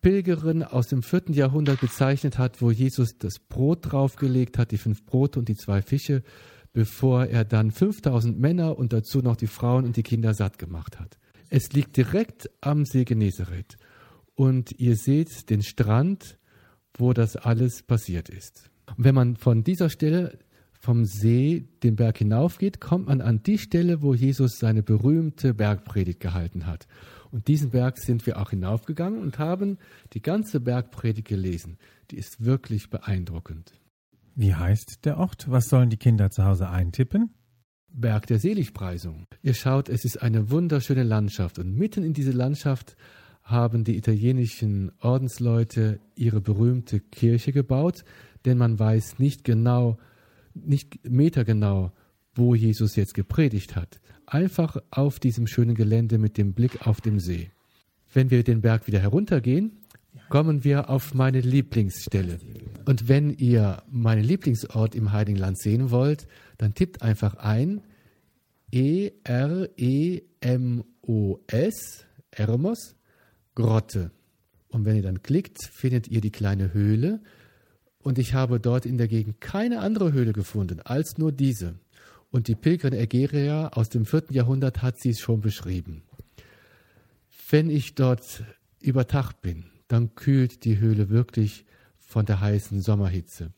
Pilgerin 0.00 0.62
aus 0.62 0.88
dem 0.88 1.02
vierten 1.02 1.32
Jahrhundert 1.32 1.80
bezeichnet 1.80 2.38
hat, 2.38 2.60
wo 2.60 2.70
Jesus 2.70 3.18
das 3.18 3.38
Brot 3.38 3.92
draufgelegt 3.92 4.58
hat, 4.58 4.70
die 4.70 4.78
fünf 4.78 5.04
Brote 5.04 5.38
und 5.38 5.48
die 5.48 5.56
zwei 5.56 5.82
Fische, 5.82 6.22
bevor 6.72 7.26
er 7.26 7.44
dann 7.44 7.70
5000 7.70 8.38
Männer 8.38 8.78
und 8.78 8.92
dazu 8.92 9.20
noch 9.20 9.36
die 9.36 9.46
Frauen 9.46 9.84
und 9.84 9.96
die 9.96 10.02
Kinder 10.02 10.34
satt 10.34 10.58
gemacht 10.58 11.00
hat. 11.00 11.18
Es 11.48 11.72
liegt 11.72 11.96
direkt 11.96 12.50
am 12.60 12.84
See 12.84 13.04
Genezareth. 13.04 13.76
Und 14.34 14.72
ihr 14.78 14.96
seht 14.96 15.48
den 15.50 15.62
Strand, 15.62 16.38
wo 16.98 17.12
das 17.12 17.36
alles 17.36 17.82
passiert 17.82 18.28
ist. 18.28 18.70
Und 18.96 19.04
wenn 19.04 19.14
man 19.14 19.36
von 19.36 19.64
dieser 19.64 19.88
Stelle 19.88 20.38
vom 20.84 21.06
See 21.06 21.64
den 21.82 21.96
Berg 21.96 22.18
hinaufgeht, 22.18 22.80
kommt 22.80 23.06
man 23.06 23.20
an 23.20 23.42
die 23.42 23.58
Stelle, 23.58 24.02
wo 24.02 24.14
Jesus 24.14 24.58
seine 24.58 24.82
berühmte 24.82 25.54
Bergpredigt 25.54 26.20
gehalten 26.20 26.66
hat. 26.66 26.86
Und 27.30 27.48
diesen 27.48 27.70
Berg 27.70 27.98
sind 27.98 28.26
wir 28.26 28.38
auch 28.38 28.50
hinaufgegangen 28.50 29.20
und 29.20 29.38
haben 29.38 29.78
die 30.12 30.22
ganze 30.22 30.60
Bergpredigt 30.60 31.26
gelesen. 31.26 31.78
Die 32.10 32.16
ist 32.16 32.44
wirklich 32.44 32.90
beeindruckend. 32.90 33.72
Wie 34.36 34.54
heißt 34.54 35.04
der 35.04 35.16
Ort? 35.18 35.50
Was 35.50 35.68
sollen 35.68 35.90
die 35.90 35.96
Kinder 35.96 36.30
zu 36.30 36.44
Hause 36.44 36.68
eintippen? 36.68 37.30
Berg 37.88 38.26
der 38.26 38.38
Seligpreisung. 38.38 39.26
Ihr 39.42 39.54
schaut, 39.54 39.88
es 39.88 40.04
ist 40.04 40.20
eine 40.20 40.50
wunderschöne 40.50 41.04
Landschaft 41.04 41.58
und 41.58 41.74
mitten 41.74 42.04
in 42.04 42.12
diese 42.12 42.32
Landschaft 42.32 42.96
haben 43.42 43.84
die 43.84 43.96
italienischen 43.96 44.92
Ordensleute 45.00 46.00
ihre 46.16 46.40
berühmte 46.40 47.00
Kirche 47.00 47.52
gebaut, 47.52 48.04
denn 48.44 48.58
man 48.58 48.78
weiß 48.78 49.18
nicht 49.18 49.44
genau, 49.44 49.98
nicht 50.54 51.08
metergenau, 51.08 51.92
wo 52.34 52.54
Jesus 52.54 52.96
jetzt 52.96 53.14
gepredigt 53.14 53.76
hat 53.76 54.00
einfach 54.26 54.76
auf 54.90 55.18
diesem 55.20 55.46
schönen 55.46 55.74
Gelände 55.74 56.18
mit 56.18 56.36
dem 56.38 56.52
Blick 56.54 56.86
auf 56.86 57.00
den 57.00 57.18
See. 57.20 57.50
Wenn 58.12 58.30
wir 58.30 58.44
den 58.44 58.60
Berg 58.60 58.86
wieder 58.86 59.00
heruntergehen, 59.00 59.78
kommen 60.28 60.64
wir 60.64 60.90
auf 60.90 61.14
meine 61.14 61.40
Lieblingsstelle. 61.40 62.38
Und 62.84 63.08
wenn 63.08 63.30
ihr 63.30 63.82
meinen 63.90 64.22
Lieblingsort 64.24 64.94
im 64.94 65.12
Heiligen 65.12 65.38
Land 65.38 65.58
sehen 65.58 65.90
wollt, 65.90 66.26
dann 66.58 66.74
tippt 66.74 67.02
einfach 67.02 67.34
ein 67.36 67.80
E-R-E-M-O-S, 68.70 69.24
Ermos, 72.30 72.96
Grotte. 73.54 74.10
Und 74.68 74.84
wenn 74.84 74.96
ihr 74.96 75.02
dann 75.02 75.22
klickt, 75.22 75.64
findet 75.64 76.08
ihr 76.08 76.20
die 76.20 76.32
kleine 76.32 76.74
Höhle. 76.74 77.20
Und 78.04 78.18
ich 78.18 78.34
habe 78.34 78.60
dort 78.60 78.84
in 78.84 78.98
der 78.98 79.08
Gegend 79.08 79.40
keine 79.40 79.80
andere 79.80 80.12
Höhle 80.12 80.34
gefunden 80.34 80.82
als 80.82 81.16
nur 81.16 81.32
diese. 81.32 81.76
Und 82.30 82.48
die 82.48 82.54
Pilgerin 82.54 82.92
Egeria 82.92 83.68
aus 83.68 83.88
dem 83.88 84.04
vierten 84.04 84.34
Jahrhundert 84.34 84.82
hat 84.82 84.98
sie 85.00 85.08
es 85.08 85.20
schon 85.20 85.40
beschrieben. 85.40 86.02
Wenn 87.48 87.70
ich 87.70 87.94
dort 87.94 88.44
über 88.82 89.06
Tag 89.06 89.40
bin, 89.40 89.64
dann 89.88 90.14
kühlt 90.16 90.66
die 90.66 90.78
Höhle 90.78 91.08
wirklich 91.08 91.64
von 91.98 92.26
der 92.26 92.40
heißen 92.40 92.82
Sommerhitze. 92.82 93.54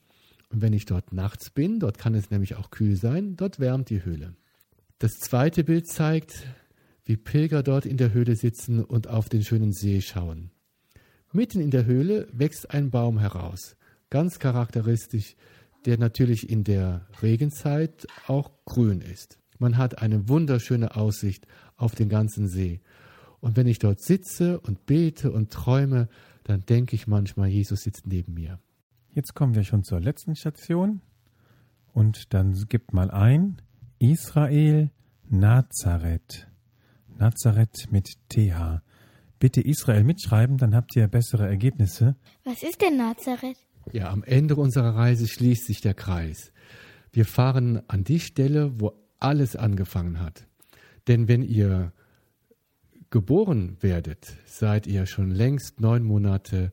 Und 0.49 0.63
wenn 0.63 0.73
ich 0.73 0.87
dort 0.87 1.13
nachts 1.13 1.51
bin, 1.51 1.81
dort 1.81 1.99
kann 1.99 2.15
es 2.15 2.31
nämlich 2.31 2.55
auch 2.55 2.71
kühl 2.71 2.95
sein, 2.95 3.37
dort 3.37 3.59
wärmt 3.59 3.91
die 3.91 4.05
Höhle. 4.05 4.37
Das 5.01 5.19
zweite 5.19 5.65
Bild 5.65 5.89
zeigt, 5.89 6.47
wie 7.05 7.17
Pilger 7.17 7.65
dort 7.65 7.85
in 7.85 7.97
der 7.97 8.13
Höhle 8.13 8.37
sitzen 8.37 8.85
und 8.85 9.09
auf 9.09 9.29
den 9.29 9.43
schönen 9.43 9.73
See 9.73 10.01
schauen. 10.01 10.53
Mitten 11.33 11.61
in 11.61 11.73
der 11.73 11.85
Höhle 11.85 12.29
wächst 12.31 12.71
ein 12.71 12.91
Baum 12.91 13.19
heraus, 13.19 13.77
ganz 14.11 14.39
charakteristisch 14.39 15.37
der 15.87 15.99
natürlich 15.99 16.51
in 16.51 16.65
der 16.65 17.07
Regenzeit 17.23 18.07
auch 18.27 18.51
grün 18.65 19.01
ist. 19.01 19.39
Man 19.59 19.79
hat 19.79 20.03
eine 20.03 20.29
wunderschöne 20.29 20.97
Aussicht 20.97 21.47
auf 21.77 21.95
den 21.95 22.09
ganzen 22.09 22.49
See. 22.49 22.81
Und 23.41 23.57
wenn 23.57 23.67
ich 23.67 23.79
dort 23.79 24.03
sitze 24.03 24.61
und 24.61 24.85
bete 24.87 25.31
und 25.31 25.53
träume, 25.53 26.09
dann 26.45 26.67
denke 26.67 26.97
ich 26.97 27.07
manchmal, 27.07 27.49
Jesus 27.49 27.83
sitzt 27.83 28.07
neben 28.07 28.35
mir. 28.35 28.59
Jetzt 29.15 29.35
kommen 29.35 29.55
wir 29.55 29.65
schon 29.65 29.85
zur 29.85 30.01
letzten 30.01 30.35
Station. 30.37 31.01
Und 31.93 32.35
dann 32.35 32.53
gibt 32.69 32.93
mal 32.93 33.11
ein 33.11 33.63
Israel 33.99 34.91
Nazareth. 35.29 36.49
Nazareth 37.17 37.91
mit 37.91 38.09
TH. 38.29 38.83
Bitte 39.39 39.61
Israel 39.61 40.05
mitschreiben, 40.05 40.59
dann 40.59 40.75
habt 40.75 40.97
ihr 40.97 41.07
bessere 41.09 41.47
Ergebnisse. 41.47 42.17
Was 42.45 42.63
ist 42.63 42.83
denn 42.83 42.97
Nazareth? 42.97 43.66
Ja, 43.93 44.11
am 44.11 44.23
Ende 44.25 44.57
unserer 44.57 44.95
Reise 44.95 45.29
schließt 45.29 45.67
sich 45.67 45.81
der 45.81 45.95
Kreis. 45.95 46.53
Wir 47.13 47.25
fahren 47.25 47.83
an 47.89 48.05
die 48.05 48.21
Stelle, 48.21 48.81
wo 48.81 48.93
alles 49.19 49.57
angefangen 49.57 50.21
hat. 50.21 50.47
Denn 51.09 51.29
wenn 51.29 51.43
ihr 51.43 51.93
geboren 53.11 53.77
werdet, 53.81 54.37
seid 54.45 54.87
ihr 54.87 55.07
schon 55.07 55.31
längst 55.31 55.81
neun 55.81 56.03
Monate 56.03 56.73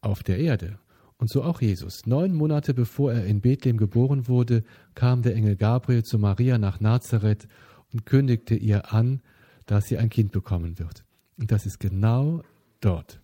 auf 0.00 0.22
der 0.22 0.38
Erde. 0.38 0.78
Und 1.16 1.30
so 1.30 1.42
auch 1.42 1.60
Jesus. 1.60 2.06
Neun 2.06 2.34
Monate 2.34 2.74
bevor 2.74 3.12
er 3.12 3.26
in 3.26 3.40
Bethlehem 3.40 3.76
geboren 3.76 4.26
wurde, 4.26 4.62
kam 4.94 5.22
der 5.22 5.34
Engel 5.34 5.56
Gabriel 5.56 6.02
zu 6.02 6.18
Maria 6.18 6.58
nach 6.58 6.80
Nazareth 6.80 7.46
und 7.92 8.06
kündigte 8.06 8.54
ihr 8.54 8.92
an, 8.92 9.20
dass 9.66 9.86
sie 9.86 9.98
ein 9.98 10.08
Kind 10.08 10.32
bekommen 10.32 10.78
wird. 10.78 11.04
Und 11.38 11.52
das 11.52 11.66
ist 11.66 11.78
genau 11.78 12.42
dort. 12.80 13.20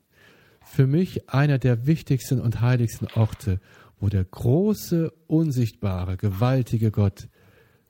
Für 0.66 0.86
mich 0.86 1.30
einer 1.30 1.58
der 1.58 1.86
wichtigsten 1.86 2.40
und 2.40 2.60
heiligsten 2.60 3.08
Orte, 3.14 3.60
wo 3.98 4.08
der 4.08 4.24
große, 4.24 5.10
unsichtbare, 5.26 6.16
gewaltige 6.16 6.90
Gott 6.90 7.28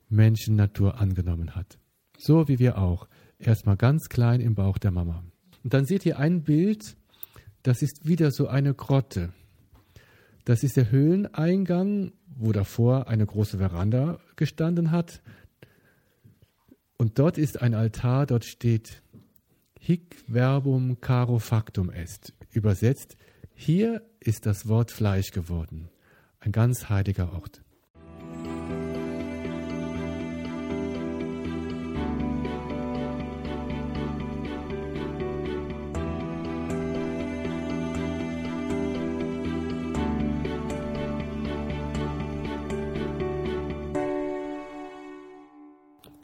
Menschennatur 0.09 0.99
angenommen 0.99 1.55
hat. 1.55 1.79
So 2.17 2.47
wie 2.47 2.59
wir 2.59 2.77
auch. 2.77 3.07
Erstmal 3.39 3.77
ganz 3.77 4.09
klein 4.09 4.39
im 4.39 4.55
Bauch 4.55 4.77
der 4.77 4.91
Mama. 4.91 5.23
Und 5.63 5.73
dann 5.73 5.85
seht 5.85 6.05
ihr 6.05 6.17
ein 6.17 6.43
Bild, 6.43 6.95
das 7.63 7.81
ist 7.81 8.07
wieder 8.07 8.31
so 8.31 8.47
eine 8.47 8.73
Grotte. 8.73 9.33
Das 10.45 10.63
ist 10.63 10.77
der 10.77 10.89
Höhleneingang, 10.91 12.13
wo 12.37 12.51
davor 12.51 13.07
eine 13.07 13.25
große 13.25 13.57
Veranda 13.57 14.19
gestanden 14.37 14.91
hat. 14.91 15.21
Und 16.97 17.19
dort 17.19 17.37
ist 17.37 17.61
ein 17.61 17.73
Altar, 17.73 18.25
dort 18.27 18.45
steht 18.45 19.01
Hic 19.79 20.15
verbum 20.27 21.01
caro 21.01 21.39
factum 21.39 21.91
est. 21.91 22.33
Übersetzt, 22.57 23.17
hier 23.53 24.01
ist 24.19 24.47
das 24.47 24.67
Wort 24.67 24.89
Fleisch 24.89 25.29
geworden. 25.29 25.89
Ein 26.39 26.51
ganz 26.51 26.89
heiliger 26.89 27.33
Ort. 27.33 27.61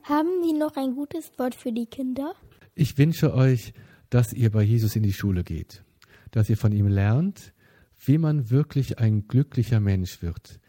Haben 0.01 0.29
Sie 0.43 0.53
noch 0.53 0.75
ein 0.77 0.95
gutes 0.95 1.31
Wort 1.37 1.53
für 1.53 1.71
die 1.71 1.85
Kinder? 1.85 2.33
Ich 2.73 2.97
wünsche 2.97 3.35
euch, 3.35 3.73
dass 4.09 4.33
ihr 4.33 4.49
bei 4.49 4.63
Jesus 4.63 4.95
in 4.95 5.03
die 5.03 5.13
Schule 5.13 5.43
geht, 5.43 5.83
dass 6.33 6.49
ihr 6.49 6.57
von 6.57 6.71
ihm 6.71 6.87
lernt, 6.87 7.53
wie 8.05 8.17
man 8.17 8.49
wirklich 8.49 8.99
ein 8.99 9.27
glücklicher 9.27 9.79
Mensch 9.79 10.21
wird, 10.21 10.59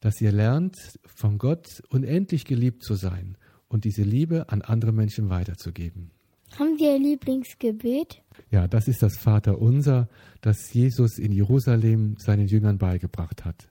dass 0.00 0.20
ihr 0.20 0.32
lernt, 0.32 0.76
von 1.04 1.36
Gott 1.36 1.82
unendlich 1.90 2.44
geliebt 2.44 2.82
zu 2.82 2.94
sein 2.94 3.36
und 3.68 3.84
diese 3.84 4.02
Liebe 4.02 4.48
an 4.48 4.62
andere 4.62 4.92
Menschen 4.92 5.28
weiterzugeben. 5.28 6.12
Haben 6.58 6.78
Sie 6.78 6.88
ein 6.88 7.02
Lieblingsgebet? 7.02 8.22
Ja, 8.50 8.66
das 8.66 8.88
ist 8.88 9.02
das 9.02 9.16
Vaterunser, 9.16 10.08
das 10.40 10.72
Jesus 10.72 11.18
in 11.18 11.32
Jerusalem 11.32 12.16
seinen 12.16 12.46
Jüngern 12.46 12.78
beigebracht 12.78 13.44
hat. 13.44 13.68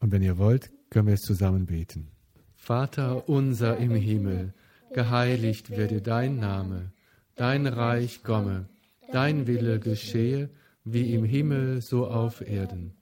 Und 0.00 0.12
wenn 0.12 0.22
ihr 0.22 0.38
wollt, 0.38 0.70
können 0.88 1.06
wir 1.06 1.14
es 1.14 1.20
zusammen 1.20 1.66
beten. 1.66 2.08
Vater 2.56 3.28
unser 3.28 3.76
im 3.76 3.94
Himmel, 3.94 4.54
geheiligt 4.92 5.70
werde 5.70 6.00
dein 6.00 6.38
Name, 6.38 6.90
dein 7.36 7.66
Reich 7.66 8.22
komme, 8.22 8.66
dein 9.12 9.46
Wille 9.46 9.80
geschehe, 9.80 10.50
wie 10.84 11.14
im 11.14 11.24
Himmel 11.24 11.80
so 11.80 12.06
auf 12.06 12.40
Erden. 12.40 12.92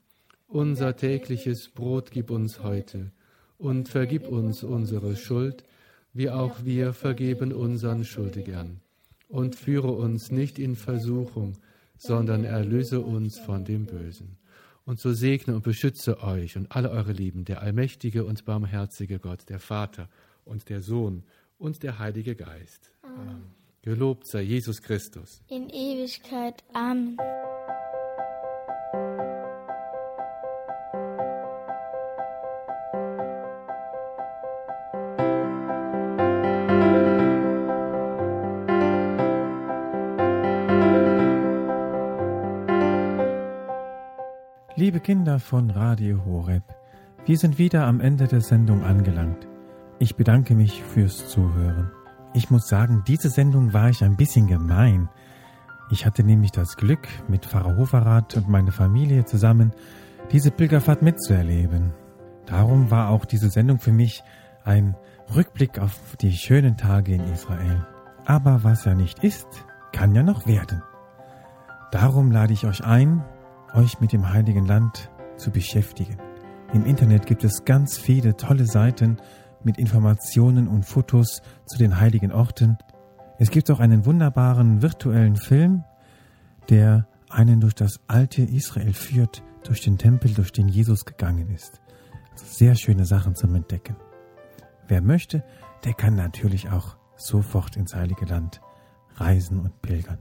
Unser 0.47 0.97
tägliches 0.97 1.69
Brot 1.69 2.11
gib 2.11 2.31
uns 2.31 2.63
heute 2.63 3.13
und 3.59 3.89
vergib 3.89 4.29
uns 4.29 4.63
unsere 4.63 5.17
Schuld, 5.17 5.65
wie 6.13 6.31
auch 6.31 6.65
wir 6.65 6.93
vergeben 6.93 7.53
unseren 7.53 8.05
Schuldigern. 8.05 8.81
Und 9.29 9.57
führe 9.57 9.93
uns 9.93 10.31
nicht 10.31 10.59
in 10.59 10.75
Versuchung, 10.75 11.59
sondern 11.99 12.45
erlöse 12.45 13.01
uns 13.01 13.39
von 13.39 13.65
dem 13.65 13.85
Bösen. 13.85 14.39
Und 14.87 14.99
so 14.99 15.13
segne 15.13 15.55
und 15.55 15.65
beschütze 15.65 16.23
euch 16.23 16.57
und 16.57 16.75
alle 16.75 16.91
eure 16.91 17.13
Lieben, 17.13 17.45
der 17.45 17.61
allmächtige 17.61 18.25
und 18.25 18.47
barmherzige 18.47 19.19
Gott, 19.19 19.51
der 19.51 19.61
Vater 19.61 20.09
und 20.47 20.71
der 20.71 20.81
Sohn 20.81 21.25
und 21.59 21.83
der 21.83 21.99
Heilige 21.99 22.35
Geist. 22.35 22.91
Amen. 23.03 23.58
Gelobt 23.83 24.27
sei 24.27 24.43
Jesus 24.43 24.83
Christus. 24.83 25.43
In 25.49 25.69
Ewigkeit. 25.69 26.65
Amen. 26.73 27.17
Liebe 44.75 45.01
Kinder 45.01 45.41
von 45.41 45.71
Radio 45.71 46.25
Horeb, 46.25 46.63
wir 47.27 47.37
sind 47.37 47.59
wieder 47.59 47.85
am 47.85 48.01
Ende 48.01 48.29
der 48.29 48.41
Sendung 48.41 48.85
angelangt. 48.85 49.49
Ich 49.99 50.15
bedanke 50.15 50.55
mich 50.55 50.83
fürs 50.85 51.29
Zuhören. 51.29 51.91
Ich 52.39 52.51
muss 52.51 52.69
sagen, 52.69 53.03
diese 53.05 53.31
Sendung 53.31 53.73
war 53.73 53.91
ich 53.91 54.05
ein 54.05 54.15
bisschen 54.15 54.47
gemein. 54.47 55.09
Ich 55.91 56.07
hatte 56.07 56.23
nämlich 56.23 56.53
das 56.53 56.77
Glück, 56.77 57.09
mit 57.27 57.45
Pfarrer 57.45 57.77
Hoferath 57.77 58.37
und 58.37 58.49
meiner 58.49 58.71
Familie 58.71 59.25
zusammen 59.25 59.73
diese 60.31 60.53
Pilgerfahrt 60.53 61.03
mitzuerleben. 61.03 61.93
Darum 62.47 62.93
war 62.93 63.09
auch 63.09 63.25
diese 63.25 63.51
Sendung 63.51 63.81
für 63.81 63.91
mich 63.91 64.23
ein 64.63 64.95
Rückblick 65.35 65.81
auf 65.81 65.99
die 66.21 66.31
schönen 66.31 66.77
Tage 66.77 67.13
in 67.13 67.25
Israel. 67.25 67.85
Aber 68.25 68.63
was 68.63 68.85
ja 68.85 68.95
nicht 68.95 69.25
ist, 69.25 69.49
kann 69.91 70.15
ja 70.15 70.23
noch 70.23 70.47
werden. 70.47 70.85
Darum 71.91 72.31
lade 72.31 72.53
ich 72.53 72.67
euch 72.67 72.85
ein, 72.85 73.25
euch 73.75 73.99
mit 73.99 74.13
dem 74.13 74.33
Heiligen 74.33 74.65
Land 74.65 75.11
zu 75.39 75.51
beschäftigen. 75.51 76.19
Im 76.73 76.87
Internet 76.87 77.27
gibt 77.27 77.43
es 77.43 77.65
ganz 77.65 77.99
viele 77.99 78.37
tolle 78.37 78.67
Seiten 78.67 79.17
mit 79.69 79.77
Informationen 79.77 80.67
und 80.67 80.87
Fotos 80.87 81.43
zu 81.67 81.77
den 81.77 82.01
heiligen 82.01 82.33
Orten. 82.33 82.79
Es 83.39 83.51
gibt 83.51 83.71
auch 83.71 83.81
einen 83.81 84.07
wunderbaren 84.07 84.81
virtuellen 84.81 85.37
Film, 85.37 85.85
der 86.71 87.07
einen 87.29 87.61
durch 87.61 87.75
das 87.75 88.01
alte 88.07 88.41
Israel 88.41 88.95
führt, 88.95 89.43
durch 89.65 89.83
den 89.83 89.99
Tempel, 89.99 90.33
durch 90.33 90.53
den 90.53 90.69
Jesus 90.69 91.05
gegangen 91.05 91.51
ist. 91.51 91.83
Also 92.33 92.47
sehr 92.47 92.77
schöne 92.77 93.05
Sachen 93.05 93.35
zum 93.35 93.55
Entdecken. 93.55 93.95
Wer 94.87 95.03
möchte, 95.03 95.45
der 95.85 95.93
kann 95.93 96.15
natürlich 96.15 96.71
auch 96.71 96.97
sofort 97.17 97.77
ins 97.77 97.95
heilige 97.95 98.25
Land 98.25 98.63
reisen 99.17 99.61
und 99.61 99.83
pilgern. 99.83 100.19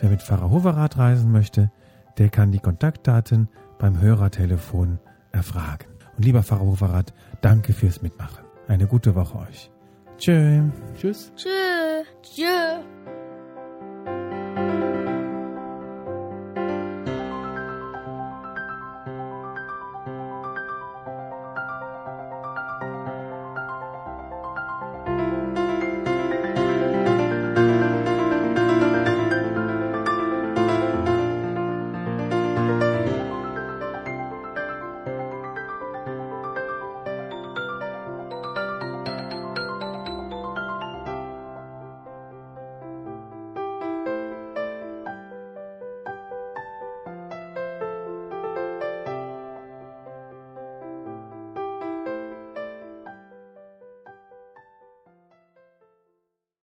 Wer 0.00 0.10
mit 0.10 0.20
Pfarrer 0.20 0.50
Hoverath 0.50 0.98
reisen 0.98 1.32
möchte, 1.32 1.72
der 2.18 2.28
kann 2.28 2.52
die 2.52 2.58
Kontaktdaten 2.58 3.48
beim 3.78 3.98
Hörertelefon 3.98 4.98
erfragen. 5.30 5.91
Und 6.16 6.24
lieber 6.24 6.42
Pfarrer 6.42 6.64
Hoverath, 6.64 7.12
danke 7.40 7.72
fürs 7.72 8.02
Mitmachen. 8.02 8.44
Eine 8.68 8.86
gute 8.86 9.14
Woche 9.14 9.38
euch. 9.38 9.70
Tschö. 10.18 10.62
Tschüss. 10.96 11.32
Tschö. 11.36 12.04
Tschö. 12.22 13.11